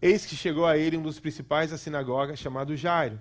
[0.00, 3.20] Eis que chegou a ele um dos principais da sinagoga, chamado Jairo.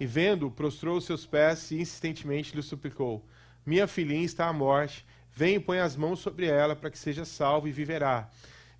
[0.00, 3.24] E vendo, prostrou os seus pés e insistentemente lhe suplicou:
[3.64, 7.24] Minha filhinha está à morte, vem e põe as mãos sobre ela para que seja
[7.24, 8.28] salva e viverá.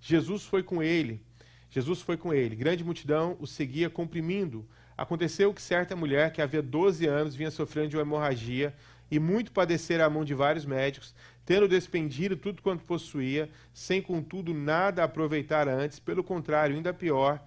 [0.01, 1.25] Jesus foi com ele.
[1.69, 2.53] Jesus foi com ele.
[2.53, 4.67] Grande multidão o seguia comprimindo.
[4.97, 8.75] Aconteceu que certa mulher, que havia 12 anos, vinha sofrendo de uma hemorragia
[9.09, 11.15] e muito padecer à mão de vários médicos,
[11.47, 17.41] tendo despendido tudo quanto possuía, sem contudo nada aproveitar antes, pelo contrário, ainda pior,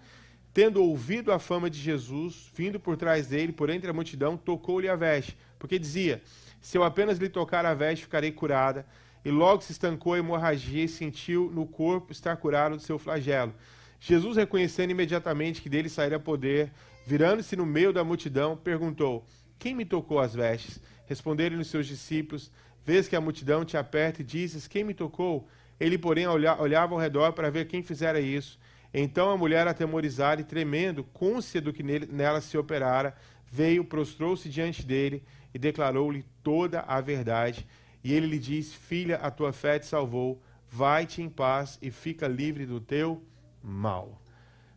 [0.54, 4.88] tendo ouvido a fama de Jesus, vindo por trás dele, por entre a multidão, tocou-lhe
[4.88, 6.22] a veste, porque dizia:
[6.62, 8.86] Se eu apenas lhe tocar a veste, ficarei curada.
[9.22, 13.54] E logo se estancou a hemorragia e sentiu no corpo estar curado do seu flagelo.
[14.00, 16.72] Jesus, reconhecendo imediatamente que dele sairia poder,
[17.06, 19.26] virando-se no meio da multidão, perguntou:
[19.58, 20.80] Quem me tocou as vestes?
[21.04, 22.50] Responderam-lhe os seus discípulos:
[22.84, 25.48] Vês que a multidão te aperta e dizes: Quem me tocou?
[25.78, 28.58] Ele, porém, olhava ao redor para ver quem fizera isso.
[28.92, 33.14] Então a mulher, atemorizada e tremendo, côncia do que nele, nela se operara,
[33.46, 35.22] veio, prostrou-se diante dele
[35.54, 37.66] e declarou-lhe toda a verdade.
[38.02, 40.42] E ele lhe disse: Filha, a tua fé te salvou.
[40.72, 43.22] Vai-te em paz e fica livre do teu
[43.62, 44.20] mal.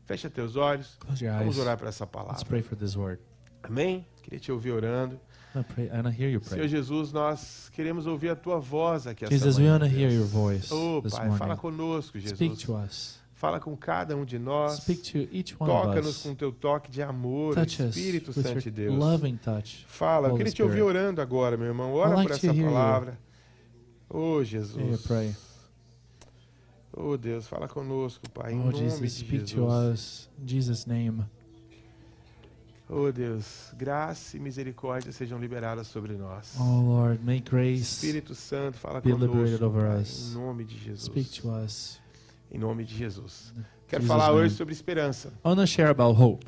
[0.05, 0.97] Fecha teus olhos.
[1.39, 2.45] Vamos orar para essa Let's palavra.
[2.45, 3.21] pray for this word.
[3.61, 4.05] Amém?
[4.21, 5.19] Queria te ouvir orando.
[6.43, 6.67] Senhor.
[6.67, 9.79] Jesus, nós queremos ouvir a tua voz aqui essa Jesus, we manhã.
[9.79, 11.57] want to hear your voice Oh, this Pai, fala morning.
[11.61, 12.61] conosco, Speak Jesus.
[12.63, 13.23] to us.
[13.35, 14.77] Fala com cada um de nós.
[14.77, 16.23] Speak to each one of Toca-nos us.
[16.23, 18.95] com teu toque de amor, Touch Espírito Santo de Deus.
[18.97, 19.85] loving touch.
[19.87, 21.93] Fala, eu queria te ouvir orando agora, meu irmão.
[21.93, 22.65] Ora like por essa you.
[22.65, 23.19] palavra.
[24.09, 25.01] Oh, Jesus.
[25.05, 25.35] pray.
[26.95, 30.29] Oh, Deus, fala conosco, Pai, em Oh, nome Jesus, de speak to Jesus.
[30.45, 31.25] Jesus' name.
[32.95, 36.55] Oh, Deus, graça e misericórdia sejam liberadas sobre nós.
[36.59, 40.31] Oh, Lord, may grace Espírito Santo, fala be liberated over us.
[40.31, 41.05] em nome de Jesus.
[41.05, 41.99] speak to us.
[42.51, 43.51] Em nome de Jesus.
[43.87, 44.45] Quero Jesus' falar name.
[44.45, 45.29] hoje sobre esperança.
[45.43, 46.45] I want to share about hope.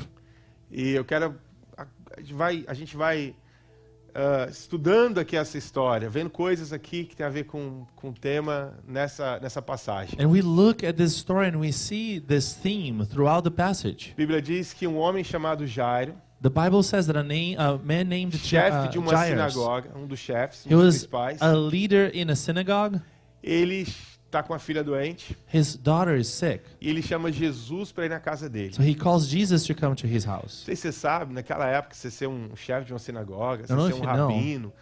[0.69, 1.35] E eu quero.
[1.75, 3.35] A, a gente vai, a gente vai
[4.17, 8.13] ah, estudando aqui essa história, vendo coisas aqui que tem a ver com, com o
[8.13, 10.17] tema nessa, nessa passagem.
[10.17, 14.13] And we look at this story and we see this theme throughout the passage.
[14.13, 17.77] A Bíblia diz que um homem chamado Jairo, The Bible says that a, name, a
[17.77, 21.41] man named chefe uh, de uma Jairus, sinagoga, um dos chefes, he um dos principais,
[21.41, 22.99] a leader in a synagogue.
[23.41, 23.81] ele
[24.25, 26.61] está com a filha doente His daughter is sick.
[26.81, 28.73] e ele chama Jesus para ir na casa dele.
[28.73, 30.59] So he calls Jesus to come to his house.
[30.59, 33.73] Não sei se você sabe, naquela época, você ser um chefe de uma sinagoga, você
[33.73, 34.73] ser um you know.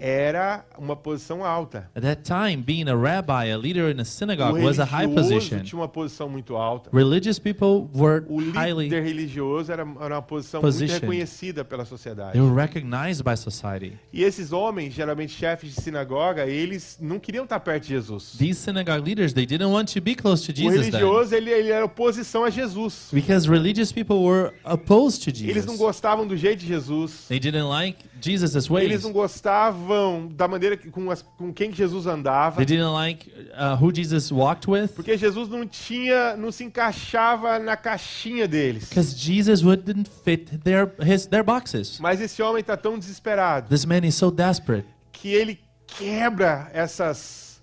[0.00, 1.90] Era uma posição alta.
[1.94, 5.06] At that time, being a rabbi, a leader in a O synagogue, was a high
[5.06, 5.60] position.
[5.62, 6.90] tinha uma posição muito alta.
[6.92, 10.92] Religious people were O highly líder religioso era, era uma posição Positioned.
[11.04, 12.32] muito reconhecida pela sociedade.
[12.32, 13.92] they were recognized by society.
[14.12, 18.36] E esses homens, geralmente chefes de sinagoga, eles não queriam estar perto de Jesus.
[18.38, 21.00] These synagogue leaders, they didn't want to be close to O Jesus then.
[21.00, 23.08] religioso, ele, ele era oposição a Jesus.
[23.12, 25.78] Because religious people were opposed to Eles não Jesus.
[25.78, 27.26] gostavam do jeito de Jesus.
[27.28, 29.02] They didn't like Jesus' Eles ways.
[29.02, 32.56] não gostavam da maneira que, com, as, com quem que Jesus andava.
[32.56, 34.88] They didn't like uh, who Jesus walked with.
[34.88, 38.88] Porque Jesus não tinha, não se encaixava na caixinha deles.
[38.88, 41.98] Because Jesus wouldn't fit their his their boxes.
[42.00, 47.60] Mas esse homem está tão desesperado This man is so desperate que ele quebra essas,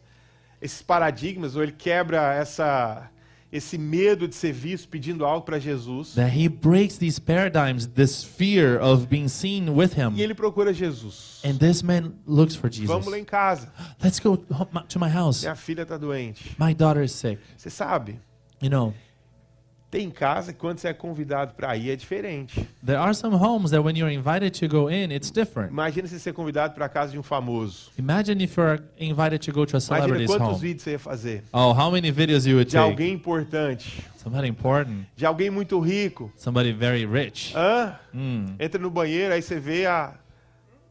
[0.61, 3.09] esses paradigmas, ou ele quebra essa,
[3.51, 6.13] esse medo de ser visto pedindo algo para Jesus.
[6.15, 10.13] that he breaks these paradigms, this fear of being seen with him.
[10.15, 11.41] E ele procura Jesus.
[11.45, 12.87] And this man looks for Jesus.
[12.87, 13.71] Vamos lá em casa.
[14.03, 15.41] Let's go to my house.
[15.43, 16.55] Minha filha está doente.
[16.59, 17.39] My daughter is sick.
[17.55, 18.19] Você sabe,
[18.61, 18.93] You know,
[19.89, 22.67] tem casa que quando você é convidado para ir é diferente.
[22.85, 25.71] there are some homes that when you're invited to go in, it's different.
[25.71, 27.89] Imagina você ser convidado para a casa de um famoso.
[27.97, 30.59] Imagine if you're invited to go to a Imagina celebrity's quantos home.
[30.59, 31.43] vídeos você ia fazer.
[31.53, 32.83] Oh, how many videos you would De take?
[32.91, 34.03] alguém importante.
[34.17, 36.31] Somebody important, De alguém muito rico.
[36.35, 37.53] somebody very rich.
[37.55, 37.95] Hã?
[38.13, 38.55] Mm.
[38.59, 40.15] Entra no banheiro, aí você vê a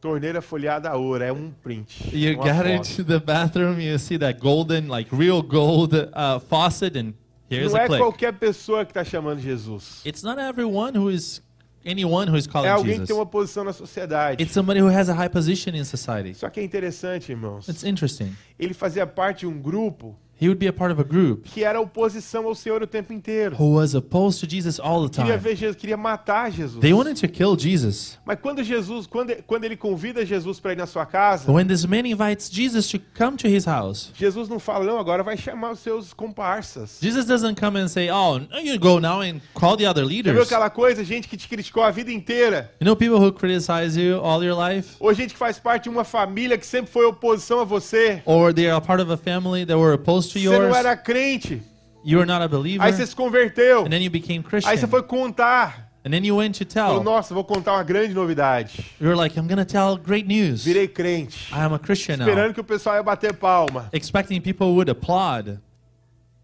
[0.01, 1.23] torneira folhada a ouro.
[1.23, 2.03] É um print.
[2.11, 2.67] You get foto.
[2.67, 7.13] into the bathroom, you see that golden, like real gold uh, faucet, and
[7.49, 8.01] here's Não é click.
[8.01, 10.01] qualquer pessoa que está chamando Jesus.
[10.05, 11.41] It's not everyone who is
[11.85, 14.41] anyone who is calling É alguém que tem uma posição na sociedade.
[14.41, 16.33] It's somebody who has a high position in society.
[16.35, 17.67] Só que é interessante, irmãos.
[17.67, 18.35] It's interesting.
[18.59, 21.63] Ele fazia parte de um grupo He would be a part of a group que
[21.63, 23.55] era oposição ao Senhor o tempo inteiro.
[23.57, 25.43] who was opposed to Jesus all the Queria time.
[25.43, 26.79] ver Jesus, queria matar Jesus.
[26.79, 28.17] They wanted to kill Jesus.
[28.25, 31.85] Mas quando Jesus, quando, quando ele convida Jesus para ir na sua casa, when this
[31.85, 35.71] man invites Jesus to come to his house, Jesus não fala, não, agora vai chamar
[35.71, 36.99] os seus comparsas.
[37.01, 40.07] Jesus doesn't come and say, Oh, no, you go now and call the other Já
[40.09, 40.47] viu leaders.
[40.47, 42.71] aquela coisa, gente que te criticou a vida inteira?
[42.79, 44.95] You know people who criticize you all your life?
[44.99, 48.21] Ou gente que faz parte de uma família que sempre foi oposição a você?
[48.25, 51.61] Or they are part of a family that were opposed to Você não era crente,
[52.05, 53.81] You were not a believer, Aí você se converteu.
[53.85, 55.89] and then you became Aí Christian, você foi contar.
[56.05, 57.03] and then you went to Falou, tell.
[57.03, 58.85] nossa, vou contar uma grande novidade.
[59.01, 60.63] You were like, I'm gonna tell great news.
[60.63, 61.51] Virei crente.
[61.53, 63.89] I am a Christian now, Esperando que o pessoal ia bater palma.
[63.91, 65.59] expecting people would applaud.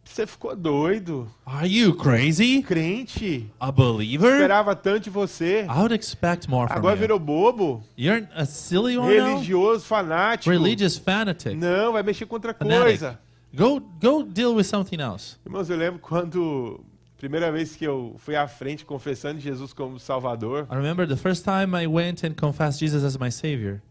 [0.06, 1.31] Você ficou doido.
[1.45, 2.62] Are you crazy?
[2.62, 3.50] Crente.
[3.59, 4.33] A believer?
[4.33, 5.62] Esperava tanto de você.
[5.63, 7.00] I would expect more from Agora you.
[7.00, 7.81] virou bobo.
[7.97, 9.12] You're a silly one?
[9.12, 10.51] Religioso, fanático.
[10.51, 11.56] Religious fanatic.
[11.56, 12.83] Não, vai mexer com outra Fanatic.
[12.83, 13.19] coisa.
[13.56, 15.38] Go go deal with something else.
[15.46, 16.84] Irmãos, eu lembro quando.
[17.18, 20.68] Primeira vez que eu fui à frente confessando Jesus como Salvador.
[20.70, 23.82] I remember the first time I went and confessed Jesus as my savior.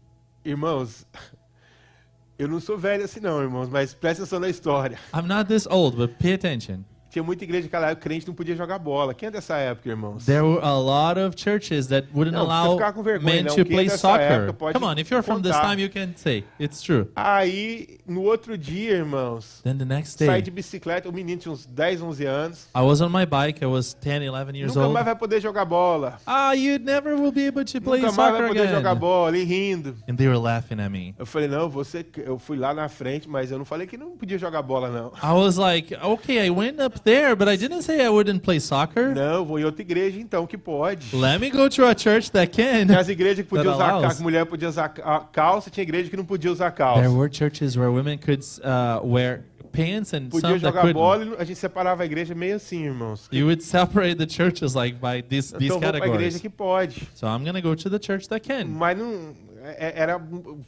[0.45, 1.07] Irmãos,
[2.37, 4.99] eu não sou velho assim não, irmãos, mas presta atenção na história.
[5.13, 6.83] I'm not this old, but pay attention.
[7.13, 9.13] Tinha muita igreja que o crente não podia jogar bola.
[9.13, 10.25] Quem é dessa época, irmãos?
[10.25, 13.49] There were a lot of churches that wouldn't Não, allow vergonha, men não.
[13.55, 14.21] to Quem é play soccer.
[14.49, 15.69] época Come on, if you're from this contar.
[15.69, 17.07] time, you can say it's true.
[17.15, 21.51] Aí, no outro dia, irmãos, Then the next saí day, de bicicleta, o menino tinha
[21.51, 22.67] uns 10, 11 anos.
[22.75, 23.63] I was on my bike.
[23.63, 24.93] I was 10, 11 years Nunca old.
[24.95, 26.17] mais vai poder jogar bola.
[26.25, 28.99] Ah, you never will be able to play Nunca mais vai soccer poder jogar again.
[28.99, 29.37] bola.
[29.37, 29.95] E rindo.
[30.09, 31.13] And they were laughing at me.
[31.19, 32.03] Eu falei, não, você.
[32.17, 35.11] Eu fui lá na frente, mas eu não falei que não podia jogar bola, não.
[35.21, 38.59] I was like, okay, I went up there, but I didn't say I wouldn't play
[38.59, 39.13] soccer.
[39.13, 41.15] Não, vou em outra igreja então, que pode.
[41.15, 42.97] Let me go to a church that Tinha can.
[42.97, 44.07] as igrejas que podia That usar allows.
[44.13, 47.01] ca- que mulher podia usar ca- calça, tinha igreja que não podia usar calça.
[47.01, 50.93] There were churches where women could uh, wear pants and Podia some that jogar couldn't.
[50.93, 53.27] bola e a gente separava a igreja meio assim, irmãos.
[53.31, 56.39] You would separate the churches like by these these Então vou pra igreja categories.
[56.41, 57.07] que pode.
[57.15, 58.65] So I'm gonna go to the church that can.
[58.65, 59.35] Mas não.
[59.63, 60.21] é- Era,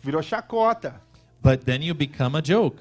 [0.03, 0.95] virou chacota.
[1.43, 2.77] But then you become a joke.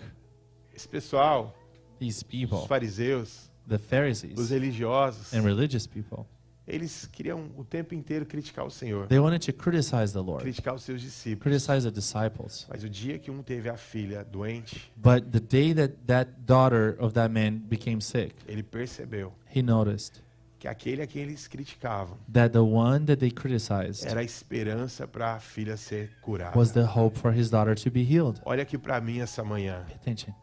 [0.75, 1.55] Esse pessoal,
[2.01, 6.27] These os people, fariseus, the os Pharisees religiosos, and religious people,
[6.67, 10.75] eles queriam o tempo inteiro criticar o Senhor, they wanted to criticize the Lord, criticar
[10.75, 11.43] os seus discípulos.
[11.43, 12.67] criticize the disciples.
[12.71, 16.97] Mas o dia que um teve a filha doente, But the day that that daughter
[16.99, 20.23] of that man became sick, ele percebeu he noticed
[20.59, 25.07] que aquele a quem eles criticavam that the one that they criticized era a esperança
[25.07, 26.59] para a filha ser curada.
[26.59, 28.41] was the hope for his daughter to be healed.
[28.47, 29.85] Olha aqui para mim essa manhã.
[29.87, 30.35] Pay attention.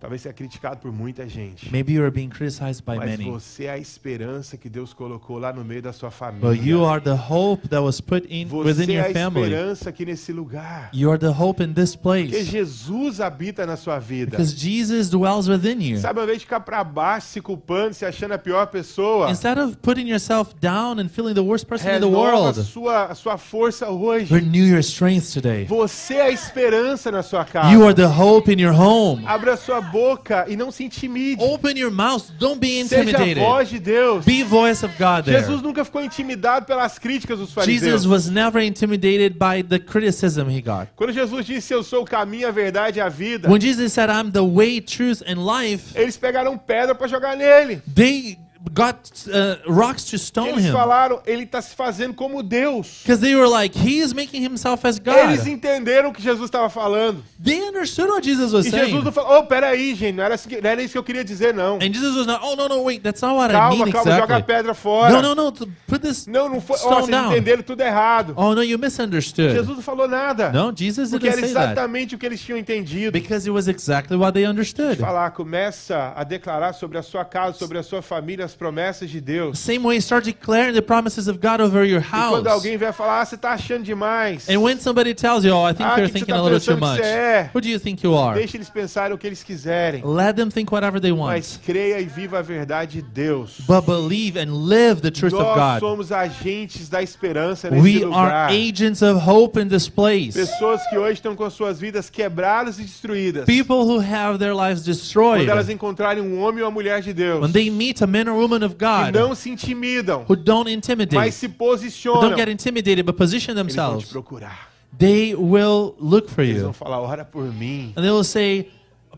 [0.00, 1.72] Talvez seja criticado por muita gente.
[1.72, 5.38] Maybe you are being criticized by Mas many, você é a esperança que Deus colocou
[5.40, 6.48] lá no meio da sua família.
[6.48, 9.46] but you are the hope that was put in within Você é your a family.
[9.52, 10.90] esperança aqui nesse lugar.
[10.94, 14.30] You are the hope in this Porque place Jesus habita na sua vida.
[14.36, 15.98] because Jesus dwells within you.
[15.98, 19.58] Sabe, ao invés de ficar para baixo, se culpando, se achando a pior pessoa, Instead
[19.58, 23.06] of putting yourself down and feeling the worst person in the renova a world, sua,
[23.06, 24.32] a sua força hoje.
[24.32, 25.64] renew your strength today.
[25.64, 27.72] Você é a esperança na sua casa.
[27.74, 29.24] You are the hope in your home.
[29.26, 31.42] Abra sua boca e não se intimide.
[31.42, 32.24] Open your mouth.
[32.38, 33.38] Don't be Seja a intimidated.
[33.42, 34.24] voz de Deus.
[34.24, 35.38] Be voice of God there.
[35.40, 37.80] Jesus nunca ficou intimidado pelas críticas dos fariseus.
[37.80, 40.88] Jesus was never intimidated by the criticism he got.
[40.96, 44.10] Quando Jesus disse, eu sou o caminho, a verdade e a vida, When Jesus said,
[44.10, 47.82] I'm the way, truth, and life, eles pegaram pedra para jogar nele.
[47.94, 48.38] they
[48.72, 48.96] got
[49.28, 50.72] uh, rocks to stone Eles him.
[50.72, 53.00] falaram, ele está se fazendo como Deus.
[53.02, 55.46] Because they were like, he is making himself as Eles God.
[55.48, 57.22] entenderam o que Jesus estava falando.
[57.42, 59.04] They understood what Jesus was E Jesus saying.
[59.04, 61.24] não falou, oh, peraí, gente, não era, assim que- não era isso que eu queria
[61.24, 61.76] dizer, não.
[61.76, 64.10] And Jesus was not, oh, no, no, wait, that's not what I Calma, mean calma,
[64.10, 64.54] joga a exactly.
[64.54, 65.12] pedra fora.
[65.22, 65.52] No, no, no,
[65.86, 66.76] put this Não, não foi.
[66.78, 67.32] Stone vocês down.
[67.32, 68.34] entenderam tudo errado.
[68.36, 69.50] Oh, no, you misunderstood.
[69.52, 70.50] Jesus não falou nada.
[70.50, 71.72] No, Jesus Porque didn't era say that.
[71.72, 73.12] exatamente o que eles tinham entendido.
[73.12, 74.96] Because it was exactly what they understood.
[74.98, 79.20] Falar, começa a declarar sobre a sua casa, sobre a sua família, as promessas de
[79.20, 79.58] Deus.
[79.58, 82.46] Same way, start declaring the promises of God over your E quando house.
[82.46, 84.48] alguém vier falar, ah, você está achando demais.
[84.48, 86.40] And when somebody tells you, oh, I think Ah, you're que que você thinking tá
[86.40, 87.50] a little too much, é?
[87.54, 88.34] who do you think you are?
[88.38, 90.02] Deixe eles pensarem o que eles quiserem.
[90.04, 91.32] Let them think whatever they want.
[91.34, 93.60] Mas creia e viva a verdade de Deus.
[93.66, 95.80] But believe and live the truth of Nós God.
[95.80, 98.48] somos agentes da esperança nesse We lugar.
[98.48, 100.32] are agents of hope in this place.
[100.38, 103.44] Pessoas que hoje estão com suas vidas quebradas e destruídas.
[103.44, 105.40] People who have their lives destroyed.
[105.42, 108.30] Quando elas encontrarem um homem ou uma mulher de Deus, When they meet a man
[108.30, 112.20] or woman of que God não se intimidam, who don't mas intimidate, se who posicionam,
[112.20, 114.70] don't get intimidated, but position eles vão te themselves, procurar.
[114.96, 116.74] they will look for Eles vão you.
[116.74, 118.70] falar, ora por mim, And they will say,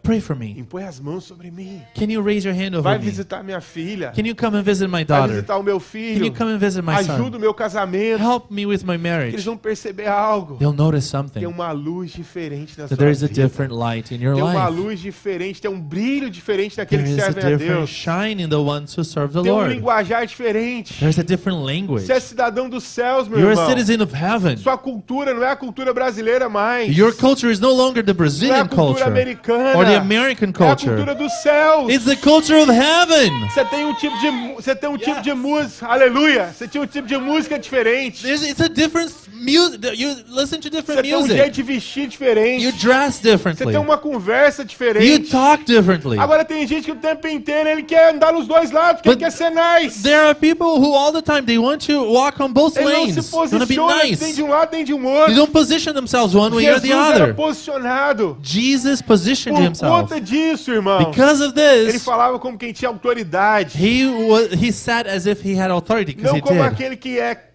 [0.02, 0.54] Pray for me.
[0.58, 1.80] impõe as mãos sobre mim.
[1.94, 3.04] Can you raise your hand Vai over me?
[3.10, 4.12] visitar minha filha.
[4.14, 5.34] Can you come and visit my Vai daughter?
[5.34, 6.24] visitar o meu Can filho.
[6.26, 7.36] you come and visit my Ajuda son?
[7.36, 8.22] o meu casamento.
[8.22, 9.36] Help me with my Eles marriage.
[9.44, 10.56] vão perceber algo.
[10.56, 11.46] They'll notice Tem something.
[11.46, 13.42] uma luz diferente na sua there is a vida.
[13.42, 14.80] different light in your Tem uma life.
[14.80, 17.90] luz diferente, tem um brilho diferente There daqueles que a servem a different Deus.
[17.90, 19.74] shine in the ones who serve the Tem um Lord.
[19.74, 20.98] linguajar diferente.
[20.98, 22.06] There's a different language.
[22.06, 23.68] Você é cidadão dos céus, meu You're a irmão.
[23.68, 24.56] citizen of heaven.
[24.56, 26.96] Sua cultura não é a cultura brasileira mais.
[26.96, 29.89] Your culture is no longer the não é a Brazilian cultura culture americana.
[29.90, 30.90] Or the American É a culture.
[30.96, 31.92] cultura dos céus.
[31.92, 33.30] It's the culture of heaven.
[33.48, 36.52] Você tem um tipo de você tem um tipo de música, aleluia.
[36.56, 38.22] Você tinha um tipo de música diferente.
[38.22, 39.80] There's, it's a different music.
[40.00, 41.50] You listen to Você different tem um jeito music.
[41.52, 42.64] de vestir diferente.
[42.64, 43.66] You dress Você differently.
[43.72, 45.30] tem uma conversa You diferente.
[45.30, 46.18] talk differently.
[46.18, 49.30] Agora tem gente que o tempo inteiro ele quer andar nos dois lados, porque quer
[49.30, 50.02] ser nice.
[50.02, 53.00] There are people who all the time they want to walk on both Ele não
[53.02, 53.14] lanes.
[53.24, 54.32] se They to be posiciona nem nice.
[54.34, 55.34] de um lado nem de um They outro.
[55.34, 57.34] don't position themselves one way or Jesus the era other.
[57.34, 58.36] posicionado.
[58.42, 60.02] Jesus positioned Por himself.
[60.08, 61.10] conta disso, irmão.
[61.10, 63.78] Because of Ele this, falava como quem tinha autoridade.
[63.78, 66.72] he was, he sat as if he had authority because Não he como did.
[66.72, 67.50] aquele que é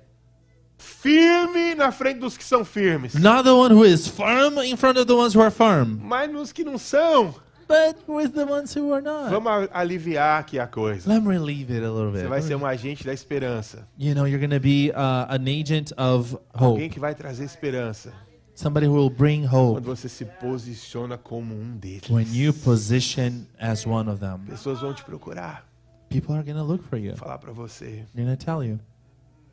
[0.78, 3.14] firme na frente dos que são firmes.
[3.16, 6.32] Not the one who is firm in front of the ones who are firm, Mas
[6.32, 7.34] nos que não são.
[7.68, 9.30] but with the ones who are not.
[9.30, 11.12] Vamos a- aliviar aqui a coisa.
[11.12, 12.28] Let me relieve it a little Você bit.
[12.30, 13.88] vai ser um agente da esperança.
[13.98, 17.44] You know, you're going to be uh, an agent of hope, Alguém que vai trazer
[17.44, 18.14] esperança.
[18.56, 22.10] Somebody who will bring hope Quando você se posiciona como um deles.
[22.10, 24.40] when you position as one of them.
[24.48, 25.66] Pessoas vão te procurar.
[26.10, 27.16] People are going to look for you.
[27.18, 28.06] Falar pra você.
[28.14, 28.80] They're going to tell you,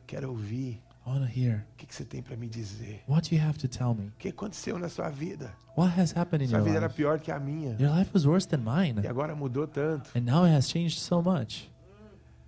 [0.07, 0.81] Quero ouvir.
[1.05, 1.65] I want to hear.
[1.73, 3.03] O que, que você tem pra me dizer?
[3.09, 4.07] What do you have to tell me?
[4.07, 5.53] O que aconteceu na sua vida?
[5.75, 6.95] What has happened in Sua your vida era life?
[6.95, 7.75] pior que a minha.
[7.79, 10.09] Your life was worse than mine, E agora mudou tanto.
[10.15, 11.69] and now it has changed so much.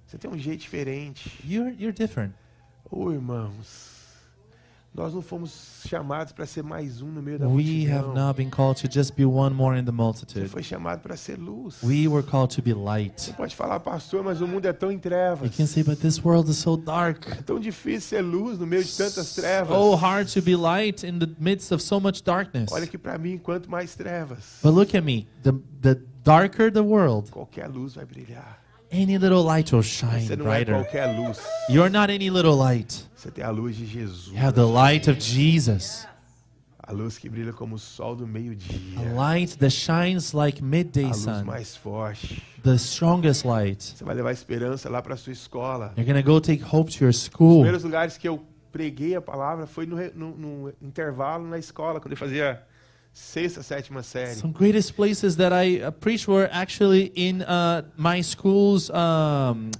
[0.05, 1.29] Você tem um jeito diferente.
[1.43, 2.33] You're you're different.
[2.89, 3.94] Ô irmãos,
[4.95, 8.13] nós não fomos chamados para ser mais um no meio da We have multidão.
[8.13, 10.47] not been called to just be one more in the Você multitude.
[10.47, 11.75] foi chamado para ser luz.
[11.83, 13.19] We were called to be light.
[13.21, 15.55] Você pode falar, pastor, mas o mundo é tão em You trevas.
[15.55, 17.27] can say, but this world is so dark.
[17.27, 19.75] É tão difícil ser luz no meio de tantas trevas.
[19.75, 22.71] So hard to be light in the midst of so much darkness.
[22.71, 25.27] Olha que para mim, quanto mais trevas, But look at me.
[25.43, 28.63] The the darker the world, qualquer luz vai brilhar.
[29.01, 30.75] Any little light will Você shine não é brighter.
[30.75, 31.39] qualquer luz.
[31.69, 33.05] You're not any little light.
[33.15, 34.27] Você tem a luz de Jesus.
[34.27, 36.07] You have the light of Jesus.
[36.87, 38.99] A luz que brilha como o sol do meio-dia.
[38.99, 41.43] A light that shines like A midday luz sun.
[41.43, 42.43] mais forte.
[42.63, 43.81] The strongest light.
[43.97, 45.93] Você vai levar esperança lá para sua escola.
[45.97, 47.61] You're to go take hope to your Os school.
[47.61, 52.11] primeiros lugares que eu preguei a palavra foi no, no- no intervalo na escola, quando
[52.11, 52.61] eu fazia
[53.15, 54.35] sexta, sétima série.
[54.35, 59.71] Some greatest places that I uh, preached were actually in uh, my school's um,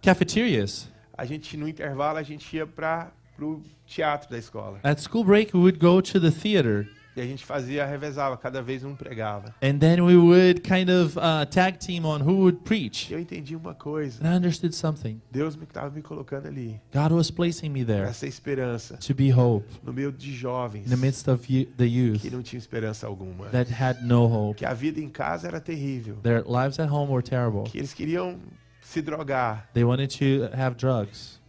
[0.00, 0.88] cafeterias.
[1.16, 4.78] A gente, no intervalo, a gente ia para o teatro da escola.
[4.84, 6.86] At school break, we would go to the theater,
[7.18, 9.52] E a gente fazia, revezava, cada vez um pregava.
[9.60, 13.10] and then we would kind of uh, tag team on who would preach.
[13.10, 14.24] Eu entendi uma coisa.
[14.24, 15.20] And I understood something.
[15.30, 19.14] Deus me estava me colocando ali God was placing me there para ser esperança to
[19.14, 21.44] be hope no meio de jovens in the midst of
[21.76, 23.46] the youth que não tinham esperança alguma.
[23.48, 24.58] that had no hope.
[24.58, 26.16] Que a vida em casa era terrível.
[26.22, 27.64] Their lives at home were terrible.
[27.64, 28.38] Que eles queriam
[28.80, 31.40] se drogar, They wanted to have drugs,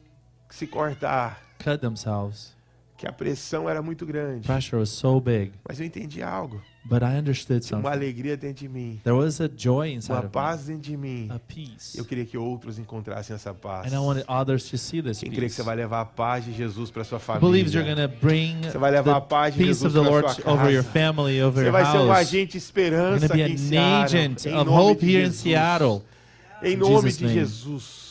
[0.49, 1.39] se cortar.
[1.63, 2.57] cut themselves.
[2.99, 4.45] Que a pressão era muito grande.
[4.45, 5.53] Pressure was so big.
[5.67, 6.61] Mas eu entendi algo.
[6.83, 7.97] But I understood Tinha uma something.
[8.05, 8.99] alegria dentro de mim.
[9.05, 11.27] There was a joy Uma inside me, paz dentro de mim.
[11.29, 11.97] a peace.
[11.97, 13.87] Eu queria que outros encontrassem essa paz.
[13.91, 16.43] And I wanted others to see this Quem crê que você vai levar a paz
[16.43, 17.47] de Jesus para sua família?
[17.49, 20.83] believes you're to bring Você vai levar a paz de Jesus Lord sua over your
[20.83, 20.93] casa.
[20.99, 24.65] family, over Você vai ser um agente de esperança aqui em Seattle, agent em of
[24.69, 25.41] nome hope de here in Jesus.
[25.41, 26.01] Seattle.
[26.61, 27.29] Em nome de.
[27.29, 28.08] Jesus.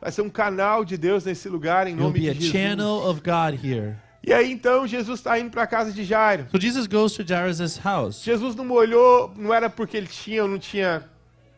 [0.00, 2.52] Vai ser um canal de Deus nesse lugar, em nome be a de Jesus.
[2.52, 3.96] channel of God here.
[4.24, 6.46] E aí então Jesus está indo para a casa de Jairo.
[6.52, 8.22] So Jesus goes to Jairus' house.
[8.22, 11.04] Jesus não olhou, não era porque ele tinha ou não tinha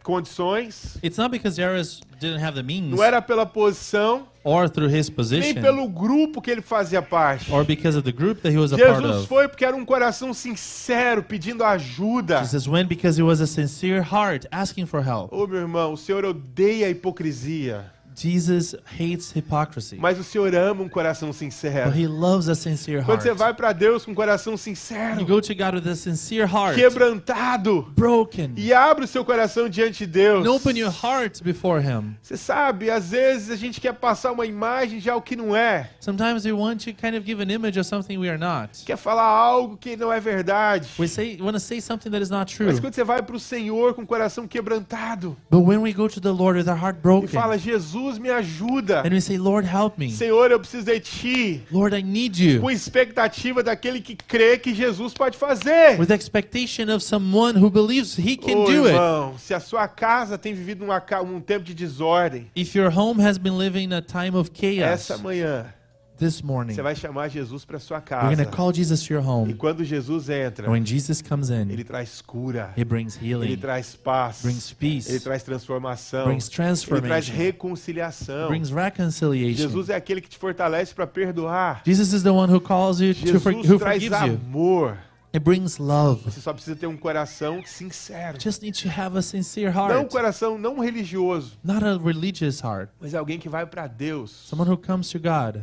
[0.03, 4.89] condições, It's not because Jairus didn't have the means não era pela posição, or through
[4.91, 7.53] his nem position pelo grupo que ele fazia parte.
[7.53, 9.29] or because of the group that he was a part Jesus of.
[9.29, 12.39] foi porque era um coração sincero, pedindo ajuda.
[12.41, 15.33] Jesus went because he was a sincere heart asking for help.
[15.33, 17.93] Ô meu irmão, o Senhor odeia a hipocrisia,
[18.23, 21.91] Jesus hates hypocrisy, mas o Senhor ama um coração sincero.
[21.91, 23.23] but he loves a sincere Quando heart.
[23.23, 26.43] você vai para Deus com um coração You sincero, go to God with a sincere
[26.51, 30.47] heart, quebrantado, broken, e abre o seu coração diante de Deus.
[30.47, 32.17] and open your heart before him.
[32.23, 35.91] Você sabe, às vezes a gente quer passar uma imagem de algo que não é.
[36.01, 38.85] Sometimes we want to kind of give an image of something we are not.
[38.85, 40.89] Quer falar algo que não é verdade.
[40.99, 42.67] We say want to say something that is not true.
[42.67, 46.09] Mas quando você vai para o Senhor com o coração quebrantado But when we go
[46.09, 49.03] to the Lord with our heart e broken, fala, Jesus, me ajuda.
[49.05, 50.11] and we say, Lord, help me.
[50.11, 51.63] Senhor, eu preciso de Ti.
[51.71, 52.61] Lord, I need you.
[52.61, 55.99] Com expectativa daquele que crê que Jesus pode fazer.
[55.99, 58.95] With expectation of someone who believes he can Ô, do it.
[58.95, 63.23] irmão, se a sua casa tem vivido uma um tempo de desordem, If your home
[63.23, 65.73] has been living a time of chaos essa manhã
[66.21, 68.27] this morning, você vai chamar Jesus para sua you're casa.
[68.37, 69.55] going to call Jesus to your E home.
[69.55, 73.57] quando Jesus entra, And when Jesus comes in, ele traz cura, he brings ele healing,
[73.57, 78.49] traz paz, brings peace, ele traz transformação, brings ele traz transformation, reconciliação.
[78.49, 79.63] brings reconciliation.
[79.69, 81.83] Jesus é aquele que te fortalece para perdoar.
[81.85, 84.41] Jesus is the one who calls you to for, Jesus who traz forgives you.
[84.47, 84.99] amor.
[85.33, 86.23] It brings love.
[86.25, 88.37] Você só precisa ter um coração sincero.
[88.43, 92.61] Just need to have a sincere Não um heart, coração não religioso, not a religious
[92.61, 92.91] heart.
[93.01, 95.63] mas alguém que vai para Deus Someone who comes to God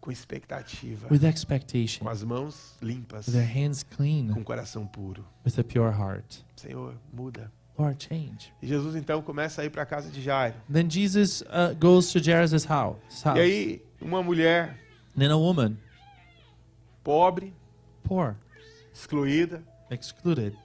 [0.00, 4.86] com expectativa, with expectation, com as mãos limpas, with their hands com clean, o coração
[4.86, 5.24] puro.
[5.44, 6.42] with a pure heart.
[6.56, 7.52] Senhor, muda.
[7.78, 8.52] Lord, change.
[8.60, 10.56] E Jesus então começa a ir para a casa de Jairo.
[10.72, 13.38] Then Jesus uh, goes to Jairus' house, house.
[13.38, 14.76] E aí, uma mulher
[15.16, 15.76] then a woman,
[17.04, 17.54] pobre,
[18.02, 18.36] poor,
[18.92, 20.56] excluída, excluded,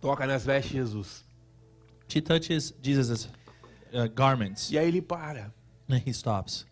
[0.00, 1.24] toca nas vestes de Jesus.
[2.08, 3.28] she touches Jesus'
[3.94, 4.70] uh, garments.
[4.70, 5.52] E aí ele para,
[5.88, 6.66] And he stops.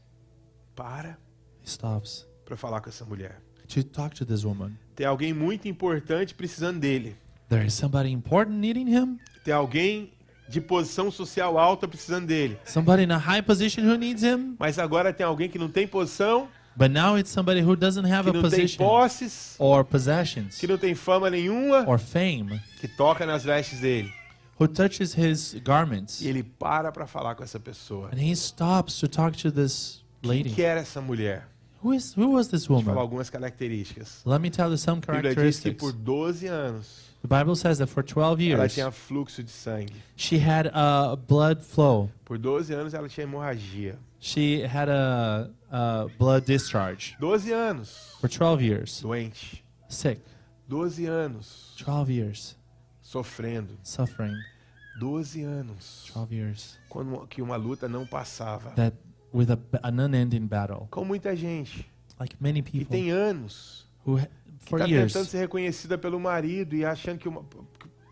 [0.75, 1.19] Para
[1.63, 3.41] He stops para falar com essa mulher.
[3.69, 4.73] to talk to this woman.
[4.95, 7.17] Tem alguém muito importante precisando dele.
[7.49, 9.19] There is somebody important needing him.
[9.45, 10.13] Tem alguém
[10.49, 12.59] de posição social alta precisando dele.
[12.67, 14.57] Somebody in a high position who needs him.
[14.59, 18.25] Mas agora tem alguém que não tem posição, But now it's somebody who doesn't have
[18.25, 22.61] que a não tem position posses, or possessions que não tem fama nenhuma, or fame
[22.81, 24.11] que toca nas vestes dele.
[24.59, 26.21] who touches his garments.
[26.23, 28.09] E ele para para falar com essa pessoa.
[28.13, 30.51] And he stops to talk to this Quem lady.
[30.51, 31.49] que era essa mulher?
[31.85, 33.03] Who is who was this Deixa eu falar woman?
[33.03, 34.23] algumas características.
[34.25, 35.81] Let me tell you some A Bíblia diz que characteristics.
[35.83, 39.93] por 12 anos The Bible says that for 12 ela years tinha fluxo de sangue.
[40.17, 42.09] she had a blood flow.
[42.25, 43.99] Por 12 anos ela tinha hemorragia.
[44.21, 47.17] She had a, a blood discharge.
[47.19, 49.01] 12 anos For 12 years.
[49.01, 49.65] doente.
[49.89, 50.21] Sick.
[50.69, 52.57] 12 anos 12 years.
[53.03, 53.77] sofrendo.
[53.83, 54.37] Suffering.
[55.01, 56.79] 12 anos 12 years.
[56.89, 58.71] quando que uma luta não passava.
[58.71, 58.97] That
[59.33, 60.89] with a, an unending battle.
[60.91, 61.87] Com muita gente
[62.19, 64.29] Like many que people tem anos who que
[64.69, 67.45] for está years tentando ser reconhecida pelo marido e achando que uma,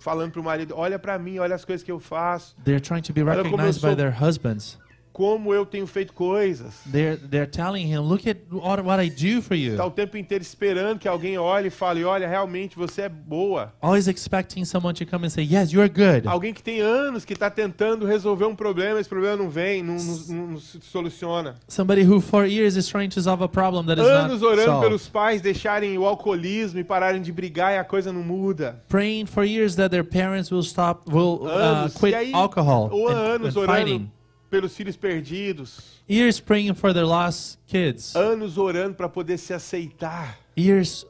[0.00, 3.12] falando pro marido, olha para mim, olha as coisas que eu faço, they're trying to
[3.12, 4.79] be recognized by their husbands.
[5.12, 6.75] Como eu tenho feito coisas.
[6.90, 10.43] They're they're telling him, "Look at what, I do for you." Tá o tempo inteiro
[10.43, 13.73] esperando que alguém olhe e fale, olha, realmente você é boa.
[13.81, 17.33] Always expecting someone to come and say, "Yes, you're good." Alguém que tem anos que
[17.33, 21.57] está tentando resolver um problema, esse problema não vem, não, não- não- se soluciona.
[21.69, 24.64] Somebody who for years is trying to solve a problem that is Anos not orando
[24.64, 24.87] solved.
[24.87, 28.83] pelos pais deixarem o alcoolismo e pararem de brigar e a coisa não muda.
[28.88, 33.12] Praying for years that their parents will stop, will uh, quit aí, alcohol ou and,
[33.12, 34.11] anos and orando fighting.
[34.50, 36.00] Pelos filhos perdidos.
[36.09, 38.14] Years praying for their lost kids.
[38.16, 41.07] Anos orando para poder se aceitar Years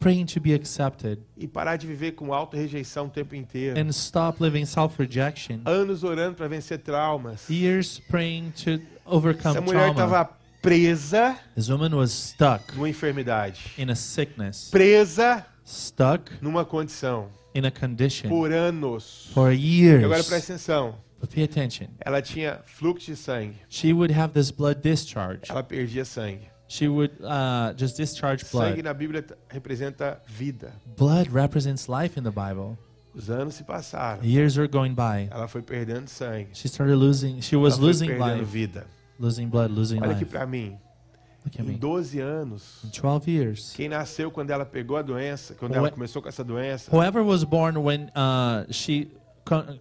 [0.00, 3.78] praying to be accepted e parar de viver com auto-rejeição o tempo inteiro.
[3.78, 5.60] and stop living self-rejection.
[5.64, 7.48] Anos orando para vencer traumas.
[7.50, 10.30] Years praying to overcome Essa mulher estava
[10.62, 13.72] presa This woman was stuck numa enfermidade.
[13.76, 17.28] in a sickness, Presa stuck numa condição.
[17.54, 19.30] in a condition Por anos.
[19.34, 20.26] for E agora years.
[20.28, 20.94] presta atenção.
[21.20, 21.88] But pay attention.
[22.00, 23.54] Ela tinha fluxo de sangue.
[23.68, 25.50] She would have this blood discharge.
[25.50, 26.48] Ela perdia sangue.
[26.68, 28.84] She would uh, just discharge Sangue blood.
[28.84, 30.72] na Bíblia representa vida.
[30.96, 32.76] Blood represents life in the Bible.
[33.14, 34.22] Os anos se passaram.
[34.22, 35.28] Years were going by.
[35.30, 36.48] Ela foi perdendo sangue.
[36.52, 37.40] She started losing.
[37.40, 38.86] She was Ela foi losing perdendo life, vida.
[39.18, 40.30] losing blood, losing Olha aqui life.
[40.30, 40.78] pra mim.
[41.44, 41.78] Look at Em me.
[41.78, 46.20] 12 anos, In 12 years, quem nasceu quando ela pegou a doença, quando ela começou
[46.20, 49.08] com essa doença, whoever was born when uh, she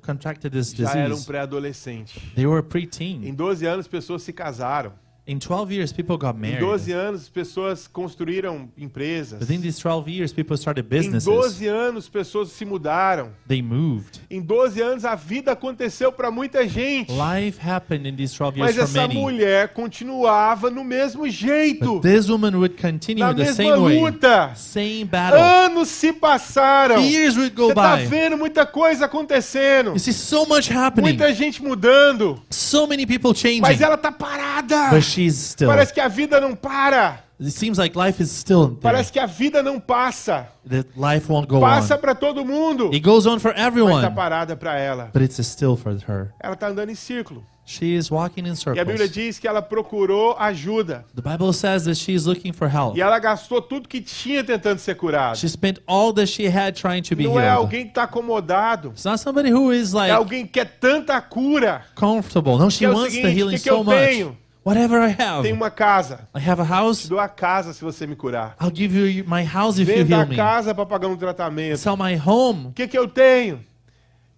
[0.06, 2.20] contracted this já era um disease, pré-adolescente.
[2.36, 3.34] they were Em preteen.
[3.36, 4.94] 12 anos, pessoas se casaram.
[5.30, 6.94] In 12 years, people got Em 12 married.
[6.94, 9.42] anos, pessoas construíram empresas.
[9.42, 11.26] Within these 12 years, people started Em businesses.
[11.26, 13.32] 12 anos, pessoas se mudaram.
[13.46, 14.22] They moved.
[14.32, 17.12] Em 12 anos, a vida aconteceu para muita gente.
[17.12, 19.20] Life happened in these 12 years Mas for essa many.
[19.20, 24.00] mulher continuava no mesmo jeito, But this woman would continue na the mesma same way,
[24.00, 24.54] luta.
[24.56, 25.42] same battle.
[25.42, 27.02] Anos se passaram.
[27.02, 28.06] Years would go Você tá by.
[28.06, 29.90] vendo muita coisa acontecendo.
[29.92, 32.42] You see so much happening, Muita gente mudando.
[32.50, 34.90] so many people changing, Mas ela tá parada.
[34.90, 35.68] but she's still.
[35.68, 37.24] Parece que a vida não para.
[37.40, 38.80] It seems like life is still there.
[38.82, 40.48] Parece que a vida não passa.
[40.68, 42.88] That life won't go Passa para todo mundo.
[42.92, 45.12] It goes on for Mas tá everyone, parada para ela.
[45.14, 46.34] but it's still for her.
[46.42, 47.46] Ela tá andando em círculo.
[47.70, 49.12] She is walking in E a Bíblia circles.
[49.12, 51.06] diz que ela procurou ajuda.
[51.14, 52.96] The Bible says that she is looking for help.
[52.98, 55.36] E ela gastou tudo que tinha tentando ser curada.
[55.36, 57.58] She spent all that she had trying to be Não é healed.
[57.58, 58.92] alguém que tá acomodado.
[58.96, 61.84] It's not somebody who is É like alguém que quer tanta cura.
[61.94, 62.58] comfortable.
[62.58, 63.96] No, she Que é wants the seguinte, healing que que so much.
[63.96, 64.38] tenho?
[64.68, 66.28] Whatever I have, Tem uma casa.
[66.36, 67.08] I have a Te house.
[67.08, 68.54] dou a casa se você me curar.
[68.62, 70.36] I'll give you my house if you Venda heal a me.
[70.36, 71.78] casa para pagar um tratamento.
[71.78, 72.68] Sell my home.
[72.68, 73.62] O que, que eu tenho?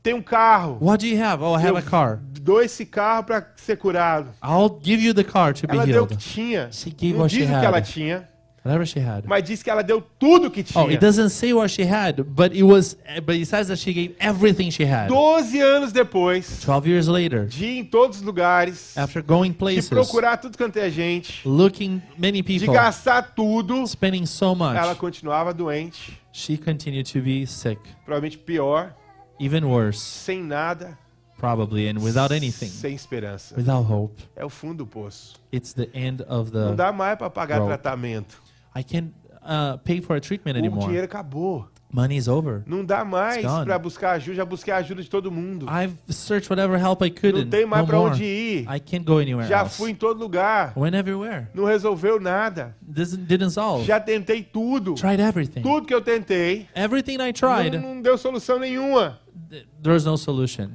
[0.04, 0.78] Tenho um carro.
[0.80, 1.44] What do you have?
[1.44, 2.20] Oh, I have Eu a car.
[2.42, 4.30] dou esse carro para ser curado.
[4.44, 6.16] I'll give you the car to be Ela deu o healed.
[6.16, 6.70] que tinha.
[6.72, 8.30] She gave Não what she diz o que ela tinha.
[8.70, 9.26] Whatever she had.
[9.26, 10.84] Mas diz que ela deu tudo que tinha.
[10.84, 12.96] Oh, it doesn't say what she had, but it was.
[13.26, 15.08] But it says that she gave everything she had.
[15.08, 19.58] 12 anos depois, Twelve years later, de ir em todos os lugares, after going de
[19.58, 24.88] places, procurar tudo quanto é gente, looking many de people, gastar tudo, spending so ela
[24.90, 28.94] much, continuava doente, she continued to be sick, provavelmente pior,
[29.40, 30.98] even worse, sem nada,
[31.38, 33.56] probably, and without anything, sem esperança.
[33.56, 34.22] without hope.
[34.36, 35.36] É o fundo do poço.
[35.54, 36.76] It's the end of Não the.
[36.76, 37.70] dá mais para pagar rope.
[37.70, 38.42] tratamento.
[38.76, 40.86] I can't uh, pay for a treatment O anymore.
[40.86, 41.68] dinheiro acabou.
[41.92, 42.62] Money's over.
[42.68, 44.36] Não dá mais para buscar ajuda.
[44.36, 45.66] Já busquei a ajuda de todo mundo.
[45.68, 48.62] I've searched whatever help I could, Não tem mais para onde ir.
[48.72, 49.76] I can't go anywhere Já else.
[49.76, 50.72] fui em todo lugar.
[50.78, 51.48] Went everywhere.
[51.52, 52.78] Não resolveu nada.
[52.94, 53.86] This didn't solve.
[53.88, 54.94] Já tentei tudo.
[54.94, 55.64] Tried everything.
[55.64, 56.68] Tudo que eu tentei.
[56.76, 59.20] Everything I tried, Não, não deu solução nenhuma.
[59.50, 60.70] th- there's no solution.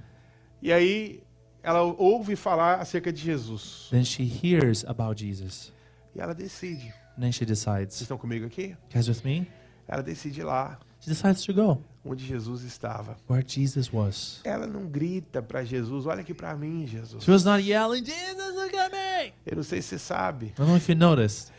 [0.60, 1.22] E aí
[1.62, 3.86] ela ouve falar acerca de Jesus.
[3.88, 5.72] Then she hears about Jesus.
[6.12, 6.92] E ela decide.
[7.16, 8.00] And then she Vocês decides.
[8.00, 8.76] estão comigo aqui?
[8.92, 9.46] Guys with me?
[9.86, 13.16] Ela decide ir lá She decides to go onde Jesus estava.
[13.28, 14.40] where Jesus was.
[14.44, 17.22] Ela não grita para Jesus, olha aqui para mim, Jesus.
[17.22, 19.32] She was not yelling, Jesus, look at me!
[19.46, 20.46] Eu não sei se você sabe.
[20.46, 21.52] I don't know if you noticed.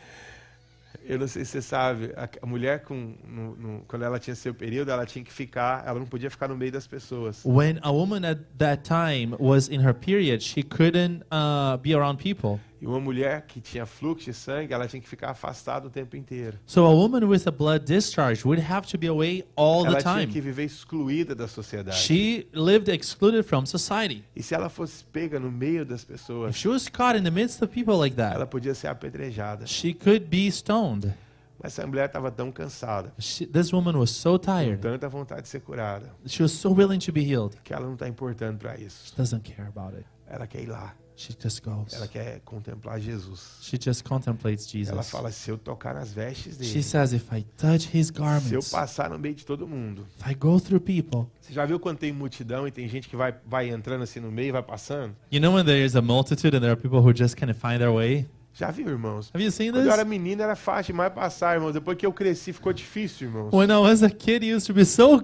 [1.08, 2.12] Eu não sei se você sabe.
[2.42, 5.86] A mulher, com, no- no- quando ela tinha seu período, ela tinha que ficar.
[5.86, 7.44] Ela não podia ficar no meio das pessoas.
[7.44, 12.20] When a woman at that time was in her period, she couldn't uh, be around
[12.20, 12.58] people.
[12.80, 16.14] E uma mulher que tinha fluxo de sangue, ela tinha que ficar afastada o tempo
[16.16, 16.58] inteiro.
[16.66, 20.02] So a woman with a blood discharge would have to be away all the ela
[20.02, 20.26] tinha time.
[20.32, 21.96] que viver excluída da sociedade.
[21.96, 24.24] She lived excluded from society.
[24.36, 27.30] E se ela fosse pega no meio das If pessoas, she was caught in the
[27.30, 29.66] midst of people like ela that, podia ser apedrejada.
[29.66, 31.14] she could be stoned.
[31.58, 34.82] Mas essa mulher estava tão cansada, She, this woman was so com tired.
[34.82, 37.56] tanta vontade de ser curada, She was so willing to be healed.
[37.64, 39.06] que ela não está importando para isso.
[39.08, 40.04] She doesn't care about it.
[40.28, 40.94] Ela quer ir lá.
[41.16, 41.94] She just goes.
[41.94, 43.56] Ela quer contemplar Jesus.
[43.62, 45.10] She just contemplates Ela Jesus.
[45.10, 48.22] fala: se eu tocar nas vestes She dele, says, if I touch his se eu
[48.22, 50.06] garments, passar no meio de todo mundo.
[50.20, 53.16] if I go through people, Você já viu quando tem multidão e tem gente que
[53.16, 55.16] vai, vai entrando assim no meio e vai passando?
[55.32, 57.78] you know when there's a multitude and there are people who just kind of find
[57.78, 58.26] their way?
[58.52, 59.30] Já viu, irmãos?
[59.34, 60.10] Have you seen Quando eu era this?
[60.10, 61.72] menino era fácil demais passar, irmãos.
[61.72, 63.50] Depois que eu cresci ficou difícil, irmãos.
[63.52, 65.22] When I was a kid, it used to be so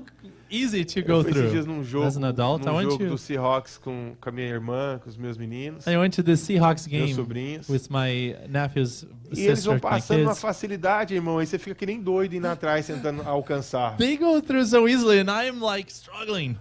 [0.52, 1.66] easy to go fui esses dias through.
[1.78, 5.00] num jogo, As an adult, num jogo to- do Seahawks com, com a minha irmã,
[5.02, 7.68] com os meus meninos, I went to the Seahawks game sobrinhos.
[7.68, 11.38] with my nephew's E eles vão passando uma facilidade, irmão.
[11.38, 13.96] Aí você fica que nem doido indo atrás tentando alcançar.
[13.96, 16.58] They go through so easily, and I'm like struggling.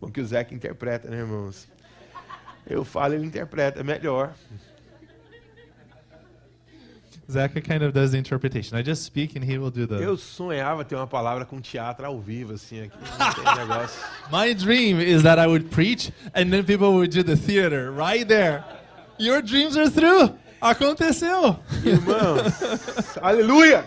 [0.00, 1.66] Bom que o que interpreta, né, irmãos?
[2.68, 4.34] Eu falo, ele interpreta melhor.
[7.30, 8.78] Zach kind of does the interpretation.
[8.78, 9.96] I just speak, and he will do the.
[9.96, 12.96] Eu sonhava ter uma palavra com teatro ao vivo, assim, aqui.
[13.58, 14.00] Negócio.
[14.30, 18.26] My dream is that I would preach, and then people would do the theater right
[18.26, 18.62] there.
[19.18, 20.34] Your dreams are through.
[20.60, 21.58] Aconteceu.
[21.84, 22.52] Irmãos,
[23.20, 23.84] aleluia!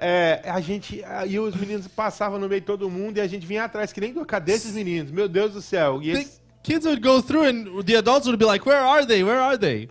[0.00, 3.44] É, a gente, aí os meninos passavam no meio de todo mundo e a gente
[3.44, 5.10] vinha atrás, que nem cadê esses meninos?
[5.10, 6.00] Meu Deus do céu!
[6.00, 9.04] E The eles, kids would go through, and the adults would be like, "Where are
[9.04, 9.24] they?
[9.24, 9.88] Where are they?"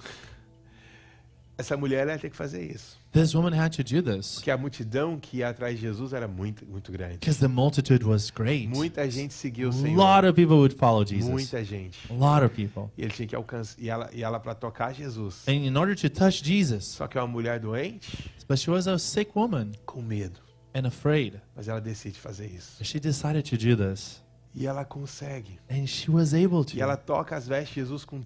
[1.58, 2.98] Essa mulher ia ter que fazer isso.
[3.12, 6.28] This woman had to do this Porque a multidão que ia atrás de Jesus era
[6.28, 7.15] muito, muito grande.
[7.17, 8.67] because the multitude was great.
[8.67, 9.98] Muita gente seguiu o A Senhor.
[9.98, 11.30] lot of people would follow Jesus.
[11.30, 11.98] Muita gente.
[12.10, 12.91] A lot of people.
[12.98, 15.48] E ele tinha que alcançar, e ela, e ela para tocar Jesus.
[15.48, 18.88] And in order to touch Jesus, Só que é uma mulher doente, but she was
[18.88, 20.39] a sick woman com medo.
[20.76, 21.41] and afraid.
[21.56, 22.84] Mas ela decide fazer isso.
[22.86, 24.22] She decided to do this,
[24.54, 25.58] E ela consegue.
[25.72, 27.06] and she was able E ela to.
[27.06, 28.22] toca as vestes de Jesus com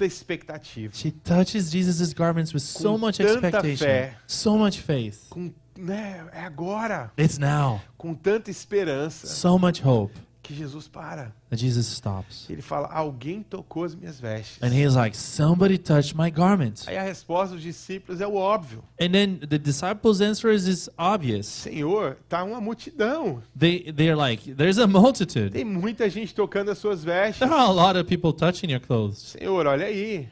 [0.00, 0.94] tanta expectativa.
[0.94, 4.14] She touches Jesus' garments with so much expectation, fé.
[4.26, 5.26] so much faith.
[5.28, 7.12] Com, né, é agora.
[7.18, 7.80] It's now.
[7.96, 10.14] Com tanta esperança So much hope
[10.50, 11.32] que Jesus para.
[11.48, 12.48] that Jesus stops.
[12.50, 14.58] Ele fala: Alguém tocou as minhas vestes.
[14.62, 16.86] And he's like, Somebody touched my garments.
[16.88, 20.90] Aí a resposta dos discípulos é o óbvio: And then the disciples' answer is, is
[20.98, 21.46] obvious.
[21.46, 23.42] Senhor, tá uma multidão.
[23.58, 25.50] They they're like, There's a multitude.
[25.50, 27.38] Tem muita gente tocando as suas vestes.
[27.38, 29.18] There are a lot of people touching your clothes.
[29.38, 30.28] Senhor, olha aí.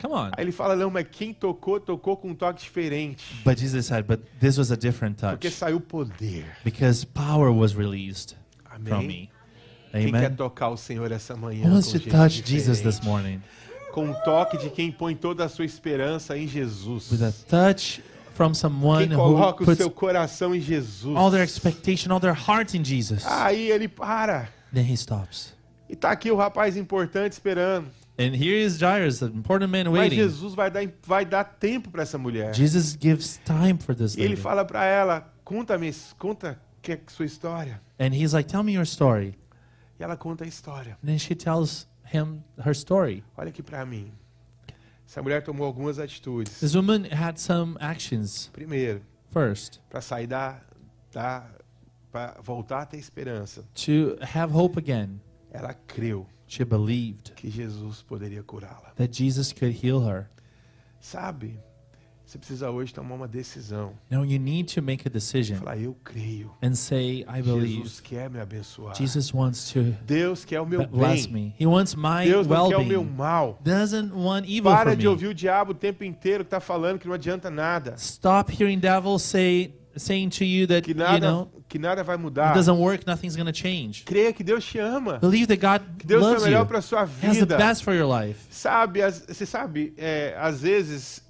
[0.00, 0.30] Come on.
[0.36, 3.24] Aí ele fala: Não, mas quem tocou, tocou com um toque diferente.
[3.44, 6.44] But Jesus said, But this was a different Porque touch saiu poder.
[6.64, 8.36] because power was released
[8.84, 9.30] from Amém.
[9.98, 10.04] Me.
[10.04, 10.36] Quem quer Amen.
[10.36, 11.66] tocar o Senhor essa manhã?
[11.66, 13.40] Who wants com to gente touch Jesus this morning
[13.92, 17.10] Com um toque de quem põe toda a sua esperança em Jesus.
[17.10, 18.02] with a touch
[18.34, 21.16] from someone Quem who coloca o puts seu coração em Jesus.
[21.16, 23.24] all their expectation, all their heart in Jesus?
[23.26, 24.48] Aí ele para.
[24.72, 25.52] Then he stops.
[25.88, 27.88] E tá aqui o rapaz importante esperando.
[28.16, 30.16] And here is Jairus, the important man Mas waiting.
[30.16, 32.54] Jesus vai dar, vai dar tempo para essa mulher.
[32.54, 34.40] Jesus gives time for this E ele lady.
[34.40, 37.80] fala para ela: conta-me, conta que é sua história.
[37.98, 39.34] And he's like, Tell me your story.
[40.00, 40.96] E ela conta a história.
[41.02, 43.22] And then she tells him her story.
[43.36, 44.10] Olha aqui para mim.
[45.06, 46.58] Essa mulher tomou algumas atitudes.
[46.60, 48.48] This woman had some actions.
[48.52, 50.60] Primeiro, First, para sair da,
[51.12, 51.44] da
[52.10, 55.20] para voltar a ter esperança, to have hope again,
[55.52, 58.92] ela creu she believed que Jesus poderia curá-la.
[58.96, 60.28] that Jesus could heal her.
[61.00, 61.60] Sabe?
[62.30, 63.94] Você precisa hoje tomar uma decisão.
[64.08, 66.52] Now you need to make a decision Falar, eu creio.
[66.62, 67.78] and say, I believe.
[67.78, 68.94] Jesus quer me abençoar.
[68.94, 71.46] Jesus wants to Deus quer o meu bless bem.
[71.46, 71.54] me.
[71.58, 73.58] He wants my Deus não quer o meu mal.
[73.64, 75.08] Doesn't want evil Para de me.
[75.08, 77.96] ouvir o diabo o tempo inteiro que tá falando que não adianta nada.
[77.98, 82.14] Stop hearing devil say saying to you that Que you nada, know que nada vai
[82.14, 82.54] it mudar.
[82.54, 84.04] doesn't work, nothing's gonna change.
[84.04, 85.18] Creia que Deus te ama.
[85.18, 87.56] Believe that God Que Deus loves melhor you, para sua has the vida.
[87.58, 88.38] best for your life.
[88.50, 91.24] Sabe, você sabe, é, às vezes,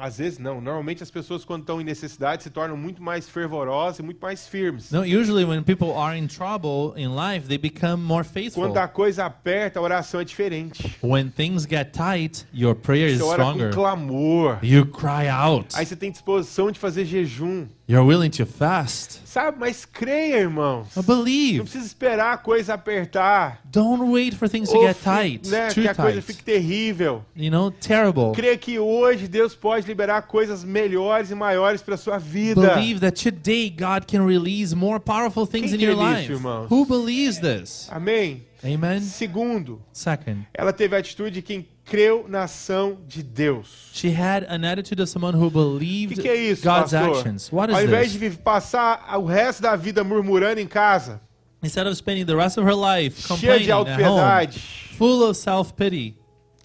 [0.00, 3.98] às vezes não, normalmente as pessoas quando estão em necessidade se tornam muito mais fervorosas
[3.98, 4.90] e muito mais firmes.
[4.90, 8.62] No, usually when people are in trouble in life, they become more faithful.
[8.64, 10.96] Quando a coisa aperta, a oração é diferente.
[11.02, 13.68] When things get tight, your prayer is Você ora stronger.
[13.70, 14.58] com clamor.
[14.62, 15.68] You cry out.
[15.74, 17.66] Aí você tem disposição de fazer jejum.
[17.88, 19.20] You're willing to fast.
[19.26, 20.88] Sabe, mas creia, irmãos.
[20.94, 21.60] But Não believe.
[21.62, 23.60] precisa esperar a coisa apertar.
[23.64, 27.24] Don't wait for things to get tight, né, que a coisa fique terrível.
[27.36, 28.32] You know, terrible.
[28.34, 32.74] Creia que hoje Deus pode liberar coisas melhores e maiores para sua vida.
[32.74, 36.32] Believe that today God can release more powerful things Quem in your nisso, life.
[36.32, 36.66] irmãos?
[36.68, 37.88] Who believes this?
[37.92, 38.46] Amém?
[38.64, 39.00] Amen.
[39.00, 43.90] Segundo, Second, ela teve a atitude de quem creu na ação de Deus.
[43.94, 47.16] she had an attitude of someone who believed que, que é isso, God's pastor?
[47.18, 47.50] actions.
[47.52, 48.18] What Ao is invés de this?
[48.18, 51.20] viver- passar o resto da vida murmurando em casa,
[51.62, 54.58] Instead of spending the rest of her life cheia de complaining at home, autopiedade,
[54.98, 56.16] full of self-pity,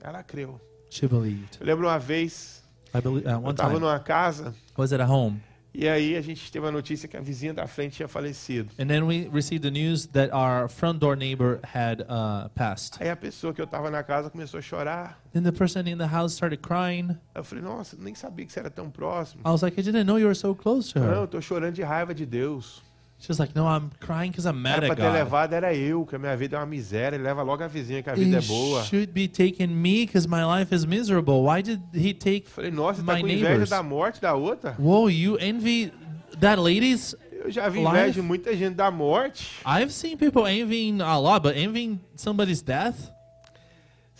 [0.03, 0.59] ela creu.
[0.89, 1.57] she believed.
[1.59, 2.61] Eu lembro uma vez,
[2.93, 5.41] I believe uh, eu one estava time numa casa was at a home,
[5.73, 8.69] e aí a gente teve a notícia que a vizinha da frente tinha falecido.
[8.79, 12.97] and then we received the news that our front door neighbor had uh, passed.
[13.01, 15.19] Aí a pessoa que eu estava na casa começou a chorar.
[15.33, 17.15] Then the person in the house started crying.
[17.33, 19.41] Eu falei, nossa, nem sabia que você era tão próximo.
[19.45, 21.27] I was like, I didn't know you were so close to Não, eu her.
[21.27, 22.81] tô chorando de raiva de Deus.
[23.21, 25.13] She was like, No, I'm crying because I'm mad Era pra at ter God.
[25.13, 27.15] levado era eu, que a minha vida é uma miséria.
[27.15, 28.83] Ele leva logo a vizinha, que a vida é He boa.
[28.83, 31.43] should be taking me because my life is miserable.
[31.43, 32.49] Why did he take?
[32.49, 33.69] Falei, nossa, você tá My com inveja neighbors.
[33.69, 34.75] da morte da outra?
[34.79, 35.93] Whoa, you envy
[36.39, 37.15] that lady's.
[37.43, 37.89] Eu já vi Life?
[37.91, 39.47] inveja de muita gente da morte.
[39.65, 42.95] I've seen people envying a lot, but envying somebody's death.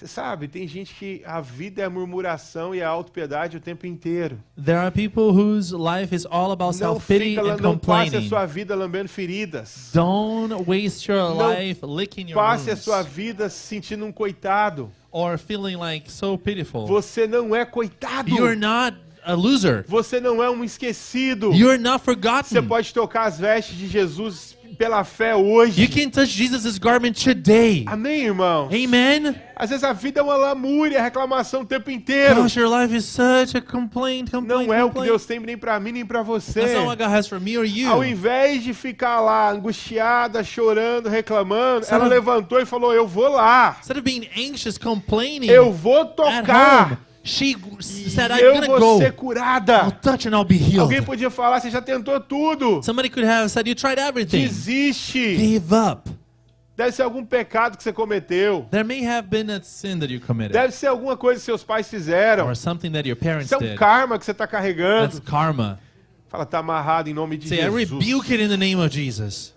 [0.01, 3.85] Você sabe, tem gente que a vida é a murmuração e a autopiedade o tempo
[3.85, 4.39] inteiro.
[4.55, 8.27] There are people whose life is all about Não, self-pity and não passe a complaining.
[8.27, 9.91] sua vida lambendo feridas.
[9.93, 14.11] Don't waste your Não life licking your Passe a wounds sua vida se sentindo um
[14.11, 14.89] coitado.
[15.11, 16.87] or feeling like so pitiful.
[16.87, 18.27] Você não é coitado.
[18.31, 19.85] You're not a loser.
[19.87, 21.53] Você não é um esquecido.
[21.53, 22.67] You're not Você forgotten.
[22.67, 25.81] pode tocar as vestes de Jesus pela fé hoje.
[25.81, 27.85] You can touch Jesus' garment today.
[27.87, 28.67] Amém, irmão?
[28.67, 29.35] Amen.
[29.55, 32.41] Às vezes a vida é uma lamúria, reclamação o tempo inteiro.
[32.41, 35.07] Gosh, your life is such a complaint, complaint, Não é o que complaint.
[35.09, 36.61] Deus tem nem pra mim nem pra você.
[36.61, 38.11] That's not what God has for me or Ao you.
[38.11, 43.77] invés de ficar lá angustiada, chorando, reclamando, Sabe- ela levantou e falou: Eu vou lá.
[43.79, 46.99] Instead of being anxious, complaining Eu vou tocar.
[47.23, 47.55] She
[48.09, 48.97] said, I'm eu gonna vou go.
[48.99, 49.91] ser I'll curada.
[50.01, 50.81] touch and I'll be healed.
[50.81, 52.81] Alguém podia falar: Você já tentou tudo.
[52.83, 54.47] Somebody could have said, you tried everything.
[54.47, 55.35] Desiste.
[55.37, 56.09] Give up.
[56.75, 58.65] Deve ser algum pecado que você cometeu.
[58.71, 60.53] There may have been a sin that you committed.
[60.53, 62.47] Deve ser alguma coisa que seus pais fizeram.
[62.47, 63.75] or something that your parents Isso é um did.
[63.77, 65.21] karma que você está That's carregando.
[65.21, 65.79] karma.
[66.27, 67.89] Fala, tá amarrado em nome de Say, I Jesus.
[67.91, 69.53] rebuke it in the name of Jesus.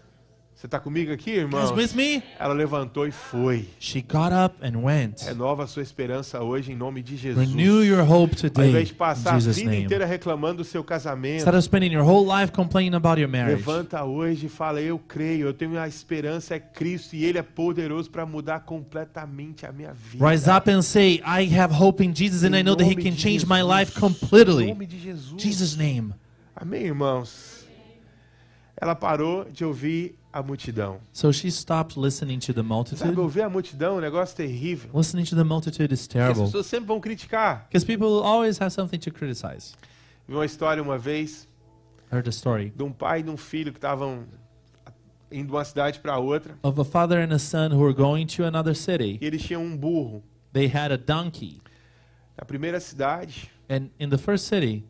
[0.65, 1.75] Você está comigo aqui, irmão?
[1.75, 2.23] with me?
[2.39, 3.69] Ela levantou e foi.
[3.79, 5.21] She got up and went.
[5.23, 7.51] Renova a sua esperança hoje em nome de Jesus.
[7.51, 9.83] Renew your hope Ao today invés de passar a vida name.
[9.85, 13.57] inteira reclamando do seu casamento, Instead of spending your whole life complaining about your marriage,
[13.59, 17.43] levanta hoje e fala: Eu creio, eu tenho a esperança, é Cristo e Ele é
[17.43, 20.27] poderoso para mudar completamente a minha vida.
[20.27, 22.95] rise up and say, I have hope in Jesus and Em I know that He
[22.95, 23.79] can change my Jesus.
[23.81, 24.67] life Em completely.
[24.69, 25.43] nome de Jesus.
[25.43, 26.15] Jesus' name.
[26.57, 27.67] Amém, irmãos?
[28.81, 30.99] Ela parou de ouvir a multidão.
[31.13, 33.21] So she stopped listening to the Sabe, multitude.
[33.21, 34.91] ouvir a multidão é um negócio terrível.
[34.95, 36.45] Listening to the multitude is Porque as terrible.
[36.47, 37.67] pessoas sempre vão criticar.
[37.69, 39.75] Because people always have something to criticize.
[40.27, 41.47] Vi uma história uma vez
[42.11, 44.25] I heard a story de um pai e de um filho que estavam
[45.31, 48.27] indo de uma cidade para outra of a father and a son who were going
[48.27, 49.19] to another city.
[49.21, 50.23] e eles tinham um burro.
[50.53, 51.61] They had a donkey.
[52.37, 54.85] Na primeira cidade, And in the first city,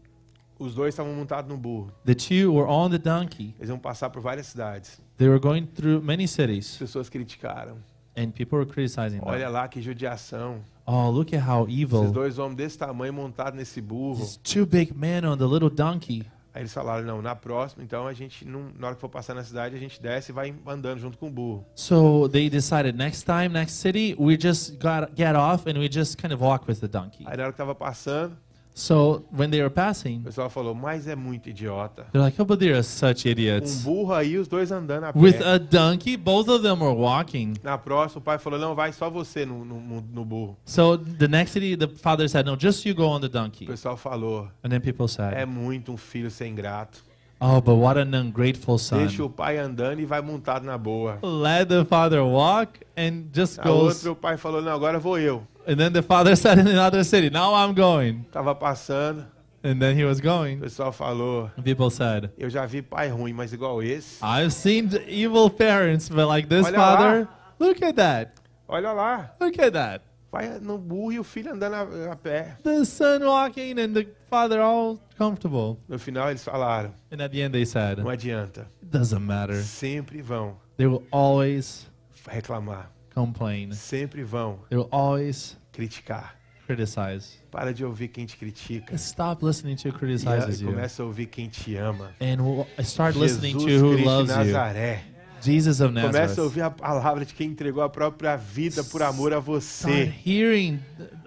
[0.58, 1.90] os dois estavam montados no burro.
[2.04, 3.54] the two were on the donkey.
[3.58, 5.00] Eles iam passar por várias cidades.
[5.16, 7.76] They were going through many As cities, pessoas criticaram.
[8.16, 9.52] and people were criticizing Olha them.
[9.52, 10.64] lá que judiação.
[10.86, 12.10] Oh, look at how Esses evil.
[12.12, 14.18] dois homens desse tamanho montados nesse burro.
[14.20, 16.24] These two big men on the little donkey.
[16.52, 19.34] Aí eles falaram, não, na próxima, então a gente, não, na hora que for passar
[19.34, 21.64] na cidade, a gente desce e vai andando junto com o burro.
[21.74, 26.16] So they decided next time, next city, we just got get off and we just
[26.16, 27.24] kind of walk with the donkey.
[27.26, 28.36] Aí na hora que tava passando,
[28.76, 32.06] So when they were o passing, pessoal falou, mas é muito idiota.
[32.12, 35.18] they're like, "Oh, but they're such Um idiots." burro aí, os dois andando a pé.
[35.20, 37.54] With a donkey, both of them were walking.
[37.62, 40.56] Na próxima, o pai falou, não, vai só você no, no, no- burro.
[40.64, 43.64] So the next city, the father said, "No, just you go on the O donkey."
[43.66, 47.04] pessoal falou, And then people said, é muito um filho sem grato.
[47.40, 51.18] "Oh, but what an ungrateful Deixa son." o pai andando e vai montado na boa.
[51.22, 53.96] Let the father walk and just A goes.
[53.98, 55.42] outra, o pai falou, não, agora vou eu.
[55.66, 59.26] And then the father said in another city, "Now I'm going." Tava passando,
[59.62, 60.60] And then he was o going.
[60.60, 64.18] pessoal falou, people said, eu já vi pai ruim, mas igual esse.
[64.22, 68.32] I've seen evil parents, but like this Olha father, look at that.
[68.68, 70.02] Olha lá, Look at that.
[70.30, 72.58] vai no burro e o filho andando a, a pé.
[72.62, 75.78] The son walking and the father all comfortable.
[75.88, 78.66] No final eles falaram, And at the end they said, não adianta.
[78.82, 79.62] it doesn't matter.
[79.62, 81.86] Sempre vão They will always
[82.28, 82.90] reclamar.
[83.14, 83.72] Complain.
[83.72, 86.36] Sempre vão They will always criticar.
[86.66, 87.38] criticize.
[87.50, 88.94] Para de ouvir quem te critica.
[88.96, 90.70] Stop listening to who criticizes e you.
[90.72, 92.10] começa a ouvir quem te ama.
[92.20, 94.36] And w- start listening Jesus to who Cristo de loves you.
[94.52, 95.13] Nazaré.
[95.44, 96.40] Jesus of Começa a Nazareth.
[96.42, 100.12] ouvir a palavra de quem entregou a própria vida por amor a Start você.
[100.26, 100.80] hearing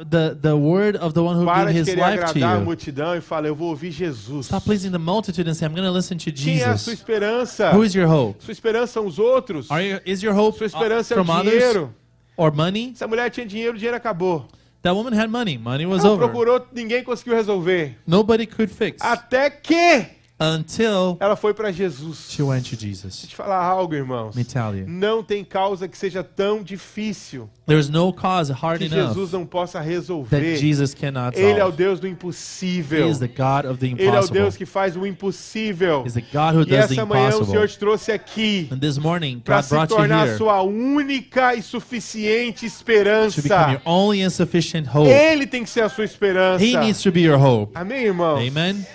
[0.09, 2.59] the, the word of the one who Para gave his querer life to agradar a
[2.59, 2.65] you.
[2.65, 4.47] multidão e fala, eu vou ouvir Jesus.
[4.47, 6.93] Stop pleasing the multitude and say, I'm going to listen to Quem é a sua
[6.93, 6.99] Jesus.
[6.99, 7.71] esperança?
[7.73, 8.43] Who is your hope?
[8.43, 9.69] Sua esperança são os outros.
[9.71, 11.93] Are you, is your hope Sua uh, esperança é o from others dinheiro.
[12.35, 12.91] or money?
[12.95, 14.47] Essa mulher tinha dinheiro, o dinheiro acabou.
[14.83, 15.57] That woman had money.
[15.57, 16.27] Money was Ela over.
[16.27, 17.97] procurou, ninguém conseguiu resolver.
[18.05, 20.05] Nobody could fix Até que
[20.39, 22.27] until ela foi para Jesus.
[22.29, 23.27] she went to Deixa eu Jesus.
[23.27, 24.35] te falar algo, irmãos.
[24.35, 24.85] Me tell you.
[24.87, 29.45] Não tem causa que seja tão difícil There's no cause hard que enough Jesus não
[29.45, 30.55] possa that resolver.
[30.57, 31.77] Jesus cannot Ele é o solve.
[31.77, 33.09] Deus do He impossível.
[33.09, 34.39] is the God of the Ele é o impossible.
[34.41, 36.03] Deus que faz o impossível.
[36.05, 37.67] He's the God who E does the essa manhã o Senhor impossible.
[37.67, 41.55] te trouxe aqui And this morning, God se brought you tornar a here sua única
[41.55, 43.71] e suficiente to become esperança.
[43.71, 45.09] your only and sufficient hope.
[45.09, 46.63] Ele tem que ser a sua esperança.
[46.63, 47.71] He needs to be your hope.
[47.75, 48.37] Amém, irmão?
[48.37, 48.85] Amen.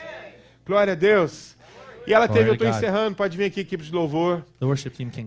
[0.65, 1.57] Glória a Deus.
[2.07, 4.45] E ela teve, eu estou encerrando, pode vir aqui, equipe de louvor.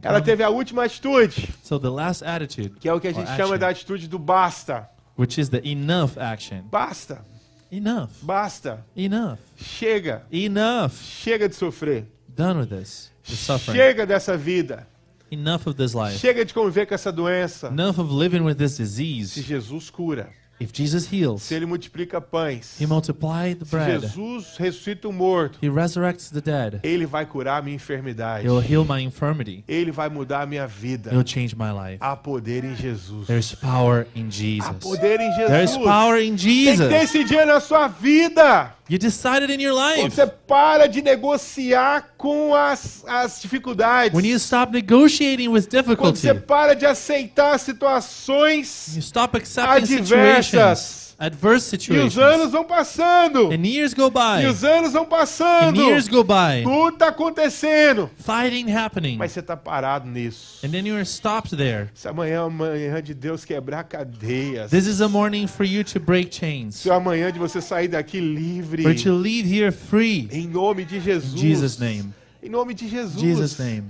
[0.03, 1.79] Ela teve a última atitude, So
[2.25, 4.89] attitude, que é o que a gente chama action, da atitude do basta.
[5.17, 6.63] which is the enough action.
[6.69, 7.23] Basta,
[7.71, 8.09] Enough.
[8.21, 8.85] basta.
[8.95, 9.39] Enough.
[9.55, 10.91] Chega, Enough.
[10.93, 12.05] chega de sofrer.
[12.27, 13.11] Done with this.
[13.25, 13.77] The suffering.
[13.77, 14.85] Chega dessa vida.
[15.31, 16.17] Enough of this life.
[16.19, 17.67] Chega de conviver com essa doença.
[17.67, 19.41] Enough of living with this Se disease.
[19.41, 24.01] Jesus cura, If Jesus heals, se ele multiplica pães, He multiplied the se bread.
[24.01, 26.79] Jesus ressuscita o morto, He resurrects the dead.
[26.83, 28.47] ele vai curar a minha enfermidade.
[28.47, 29.63] He'll heal my infirmity.
[29.67, 31.11] Ele vai mudar a minha vida.
[31.11, 31.97] He'll change my life.
[31.99, 33.27] Há poder em Jesus.
[33.27, 34.77] There's power in Há Jesus.
[34.79, 35.85] poder em There's Jesus.
[35.85, 36.91] power in Tem que ter Jesus.
[37.03, 38.71] esse dia na sua vida.
[38.87, 40.15] You decided in your Quando life.
[40.15, 44.15] você para de negociar com as, as dificuldades.
[44.15, 49.83] When you stop negotiating with Quando difficulty, você para de aceitar situações you stop accepting
[49.95, 50.07] adversas.
[50.07, 53.51] situations, adverse e os situations, anos vão passando.
[53.51, 55.81] and years go E by, os anos vão and passando.
[55.81, 58.09] years go by, Tudo tá acontecendo.
[58.17, 60.65] fighting happening, Mas você tá parado nisso.
[60.65, 61.89] and then you are stopped there.
[61.93, 64.69] Se amanhã é a manhã de Deus quebrar cadeias.
[64.71, 68.19] This is a morning for you to break chains, Se é de você sair daqui
[68.19, 68.83] livre.
[68.83, 70.27] for to leave here free.
[70.31, 71.33] Em nome de Jesus.
[71.33, 72.13] In Jesus' name.
[72.43, 73.19] Em nome de Jesus.
[73.21, 73.85] Jesus' name.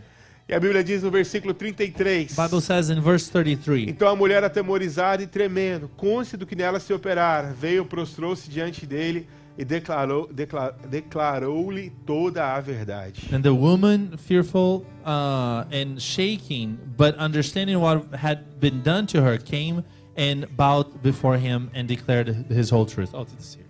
[0.48, 2.36] E a Bíblia diz no versículo 33.
[2.36, 3.90] Bible says in verse 33.
[3.90, 8.86] Então a mulher, atemorizada e tremendo, consciente do que nela se operara, veio, prostrou-se diante
[8.86, 9.28] dele
[9.58, 13.28] e declarou, decla- declarou-lhe toda a verdade.
[13.34, 19.40] And the woman, fearful uh, and shaking, but understanding what had been done to her,
[19.40, 19.84] came
[20.16, 23.10] and bowed before him and declared his whole truth.
[23.16, 23.66] Oh, this here.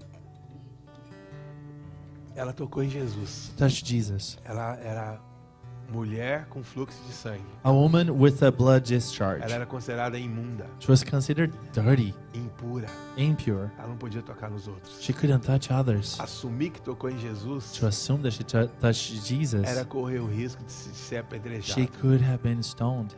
[2.35, 3.53] Ela tocou em Jesus.
[3.57, 4.38] Touched Jesus.
[4.43, 5.21] Ela era
[5.91, 7.43] mulher com fluxo de sangue.
[7.63, 9.43] A woman with a blood discharge.
[9.43, 12.88] Ela era considerada imunda, She was considered dirty, impura.
[13.17, 13.69] impure.
[13.78, 15.02] Ela não podia tocar nos outros.
[15.02, 16.19] She couldn't touch others.
[16.19, 20.28] Assumir que tocou em Jesus To assume that she tou- touched Jesus, era correr o
[20.28, 21.88] risco de se- de ser she apedrejada.
[22.02, 23.15] could have been stoned.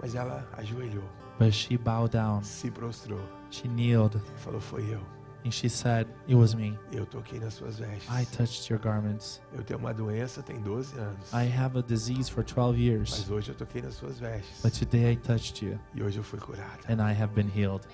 [0.00, 1.04] Mas ela ajoelhou,
[1.38, 2.42] But she bowed down.
[2.42, 5.00] se prostrou She kneeled e falou: Foi eu.
[5.44, 6.78] And she said, It was me.
[6.92, 8.08] Eu toquei nas suas vestes.
[8.10, 9.40] I touched your garments.
[9.52, 11.32] Eu tenho uma doença tem 12 anos.
[11.32, 13.10] I have a disease for 12 years.
[13.10, 14.62] Mas hoje eu toquei nas suas vestes.
[14.62, 16.80] But today I touched you E hoje eu fui curada.
[16.88, 17.86] and I have been healed.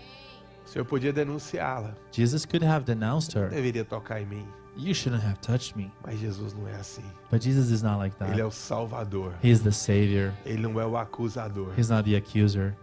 [0.64, 1.94] O Senhor podia denunciá-la.
[2.12, 3.48] Jesus could have denounced her.
[3.48, 4.46] Deveria tocar em mim.
[4.76, 5.90] You shouldn't have touched me.
[6.06, 7.02] Mas Jesus não é assim.
[7.30, 8.54] But Jesus is not like Ele é that.
[8.54, 9.34] Salvador.
[9.42, 10.32] He is the Savior.
[10.46, 11.72] Ele não é o acusador.
[11.76, 12.76] He's not the accuser.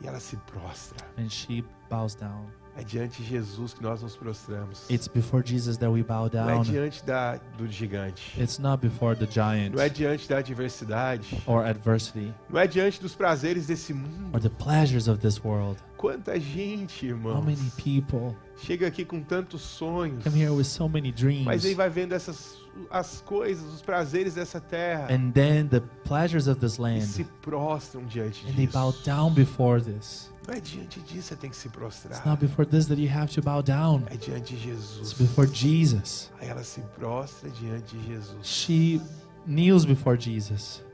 [0.00, 1.04] E ela se prostra.
[1.18, 2.46] And she bows down.
[2.78, 4.88] É diante de Jesus que nós nos prostramos.
[4.90, 6.62] It's before Jesus that we bow Não é down.
[6.62, 8.38] diante da, do gigante.
[8.40, 11.42] It's not before the giant Não é diante da adversidade.
[11.46, 14.30] or adversity Não é diante dos prazeres desse mundo.
[14.34, 15.80] or the pleasures of this world.
[15.96, 20.86] Quanta gente, How irmão, many people chega aqui com tantos sonhos, come here with so
[20.88, 22.56] many mas aí dreams vai vendo essas
[22.90, 27.28] as coisas, os prazeres dessa terra and then the pleasures of this e se land
[27.40, 29.04] prostram diante and they bow disso.
[29.04, 30.30] down before this?
[30.46, 32.18] Não é diante disso que você tem que se prostrar.
[32.18, 34.04] It's not before this that you have to bow down.
[34.10, 35.12] É diante de It's Jesus.
[35.14, 36.30] before Jesus.
[36.40, 38.46] Aí ela se prostra diante de Jesus.
[38.46, 39.00] She
[39.46, 40.84] kneels before Jesus.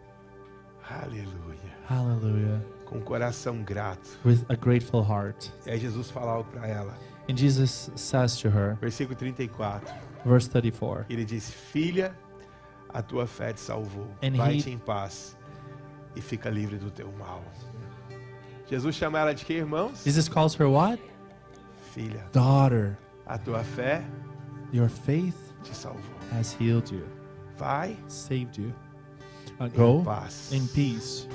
[0.88, 1.72] Aleluia.
[1.88, 2.62] Hallelujah.
[2.86, 4.18] Com um coração grato.
[4.24, 5.48] With a grateful heart.
[5.66, 6.96] Aí Jesus algo para ela.
[7.28, 9.94] And Jesus says to her, Versículo 34.
[10.24, 12.16] verse 34, Ele diz: Filha,
[12.88, 14.09] a tua fé te salvou.
[14.36, 15.36] Vai-te he- em paz
[16.16, 17.42] e fica livre do teu mal.
[18.72, 20.02] Jesus chama ela de que, irmãos?
[20.02, 20.98] Jesus calls her what?
[21.94, 22.96] Filha, Daughter.
[23.26, 24.02] a tua fé
[24.72, 26.00] Your faith te salvou.
[26.32, 27.04] has healed you,
[27.58, 28.72] Vai saved you.
[29.60, 30.50] Uh, em go paz.
[30.52, 31.28] in peace.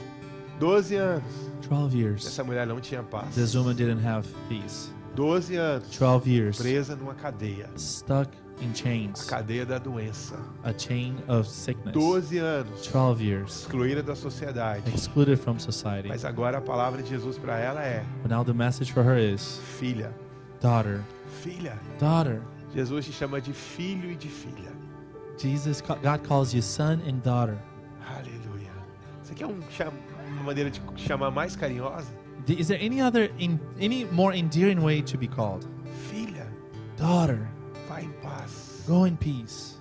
[0.59, 1.23] 12 anos.
[1.61, 2.25] 12 years.
[2.25, 3.35] Essa mulher não tinha paz.
[3.35, 4.89] This woman didn't have peace.
[5.15, 5.95] 12 anos.
[5.95, 6.57] 12 years.
[6.57, 7.69] Presa numa cadeia.
[7.77, 8.31] Stuck
[8.61, 9.25] in A chains.
[9.25, 10.35] cadeia da doença.
[10.63, 11.93] A chain of sickness.
[11.93, 12.87] 12 anos.
[12.87, 13.61] 12 years.
[13.61, 14.89] Excluída da sociedade.
[14.93, 16.07] Excluded from society.
[16.07, 19.17] Mas agora a palavra de Jesus para ela é: But now the message for her
[19.17, 20.11] is Filha,
[20.61, 21.03] daughter,
[21.43, 21.77] filha.
[21.99, 22.41] daughter.
[22.73, 24.71] Jesus te chama de filho e de filha.
[25.37, 27.57] Jesus, God calls you son and daughter.
[28.07, 28.71] Aleluia.
[29.23, 29.93] Você quer um cham-
[30.31, 32.07] uma maneira de chamar mais carinhosa?
[32.47, 35.67] Is there any other, in, any more endearing way to be called?
[36.09, 36.47] Filha,
[36.97, 37.47] Daughter,
[37.87, 38.83] vai em paz.
[38.87, 39.75] go in peace.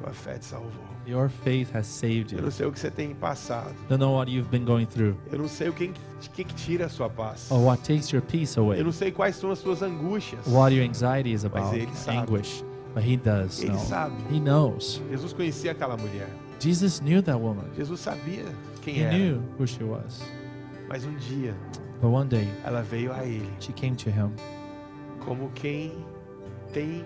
[0.00, 0.70] Tua fé te salvou.
[1.06, 2.44] Your faith has saved Eu you.
[2.44, 3.72] não sei o que você tem passado.
[3.88, 5.92] Don't know what you've been going through Eu não sei o que,
[6.32, 7.48] que, que tira a sua paz.
[7.50, 8.80] or what takes your peace away.
[8.80, 10.44] Eu não sei quais são as suas angústias.
[10.48, 12.18] What your anxiety is about, ele sabe.
[12.18, 12.64] anguish.
[12.94, 13.78] But he does Ele know.
[13.80, 14.14] sabe.
[14.34, 15.00] He knows.
[15.10, 16.28] Jesus conhecia aquela mulher.
[16.60, 17.66] Jesus knew that woman.
[17.76, 18.44] Jesus sabia
[18.82, 19.12] quem He era.
[19.16, 20.22] knew who she was.
[20.88, 21.54] Mas um dia
[22.00, 24.32] But one day, ela veio a ele she came to him
[25.24, 25.92] como quem
[26.72, 27.04] tem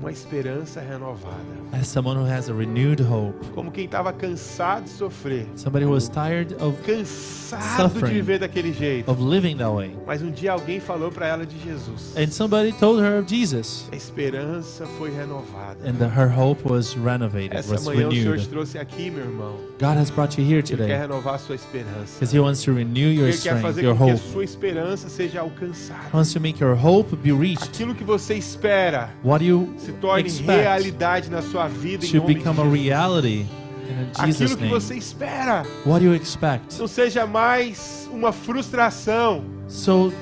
[0.00, 1.34] uma esperança renovada.
[1.72, 3.34] as someone who has a renewed hope.
[3.54, 5.46] Como quem estava cansado de sofrer.
[5.56, 8.12] Somebody who was tired of, Cansado de Suffering.
[8.14, 9.10] viver daquele jeito.
[9.10, 9.96] of living that way.
[10.06, 12.14] Mas um dia alguém falou para ela de Jesus.
[12.16, 13.88] And somebody told her of Jesus.
[13.92, 15.78] A esperança foi renovada.
[15.88, 18.48] And the, her hope was renovated, Essa was manhã o Senhor te renewed.
[18.48, 19.56] trouxe aqui, meu irmão.
[19.80, 22.14] God has brought you here Ele quer today renovar a sua esperança.
[22.18, 24.32] because He wants to renew your Ele quer strength, fazer your com que a hope.
[24.32, 26.00] sua esperança seja He alcançada.
[26.12, 27.64] wants to make your hope be reached.
[27.68, 32.26] Aquilo que você espera What you se torne expect realidade na sua vida em nome
[32.28, 32.82] de become a Jesus.
[32.82, 34.68] reality in Aquilo que name.
[34.68, 36.78] você espera What do you expect?
[36.78, 40.12] não seja mais uma frustração, So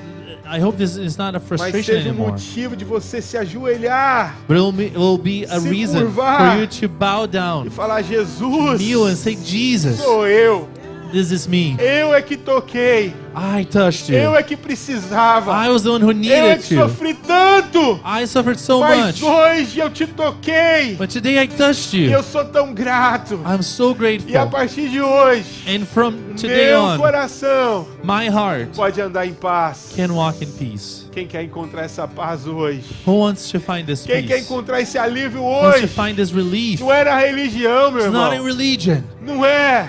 [0.49, 2.31] I hope this is not a mas frustration seja um anymore.
[2.31, 5.99] motivo de você se ajoelhar But it will be, it will be a Se reason
[6.05, 6.53] curvar.
[6.53, 10.69] for you to bow e down, falar: Jesus, kneel and say, Jesus, sou eu.
[11.11, 11.75] This is me.
[11.79, 13.13] Eu é que toquei.
[13.35, 14.35] I touched Eu you.
[14.35, 15.51] é que precisava.
[15.65, 17.99] I was the one who Eu é needed que sofri tanto.
[18.03, 19.23] I suffered so Mas much.
[19.23, 20.95] hoje eu te toquei.
[20.97, 22.11] But today I touched E you.
[22.11, 23.35] eu sou tão grato.
[23.45, 24.47] I'm so E a grateful.
[24.49, 29.93] partir de hoje, And from today meu on, coração my heart pode andar em paz.
[29.95, 31.05] can walk in peace.
[31.11, 32.83] Quem quer encontrar essa paz hoje?
[33.05, 34.45] Who wants to find this Quem quer peace?
[34.45, 35.87] encontrar esse alívio Wants to hoje?
[35.87, 36.79] find this relief?
[36.81, 38.45] Não é na religião, meu It's not in irmão.
[38.47, 39.01] religion.
[39.21, 39.87] Não é.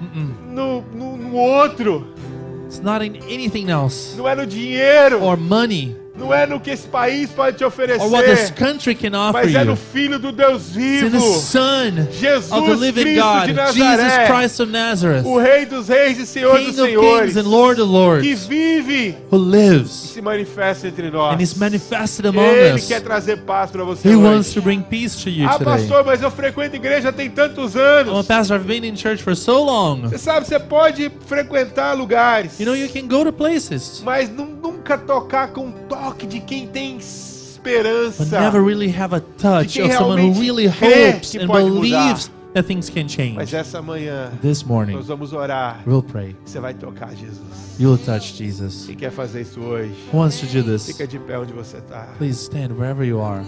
[0.00, 2.06] No, no, no outro.
[2.66, 5.22] It's not in anything else Não é no dinheiro.
[5.22, 8.52] or money Não é no que esse país pode te oferecer.
[8.54, 9.76] country can offer Mas é no.
[9.76, 11.10] Filho do Deus vivo.
[11.10, 14.26] the Son Jesus of the living Cristo God, de Jesus Nazaré.
[14.26, 17.34] Christ of Nazareth, O Rei dos Reis e Senhor dos King of Senhores.
[17.44, 21.32] Lord of Que Lords, vive who e se manifesta entre nós.
[21.40, 22.86] Ele us.
[22.86, 24.54] quer trazer paz para você He wants hoje.
[24.54, 25.64] to bring peace to you Ah, today.
[25.74, 28.26] pastor, mas eu frequento igreja tem tantos anos.
[28.26, 28.56] pastor.
[28.56, 30.02] I've been in church for so long.
[30.02, 34.46] Você sabe, você pode frequentar lugares, You know, you can go to places, mas nu-
[34.62, 35.72] nunca tocar com o
[36.10, 38.40] toque de quem tem but esperança.
[38.40, 41.80] never really have a touch of someone who really hopes and pode mudar.
[41.80, 43.54] believes that things can Mas change.
[43.56, 45.80] essa manhã This morning, nós vamos orar.
[45.86, 46.34] we'll pray.
[46.44, 47.78] Você vai tocar Jesus.
[47.78, 48.86] You'll touch Jesus.
[48.86, 49.92] Quem quer fazer isso hoje?
[50.12, 50.86] Who wants to do this?
[50.86, 52.08] Fica de pé onde você está.
[52.18, 53.44] Please stand wherever you are.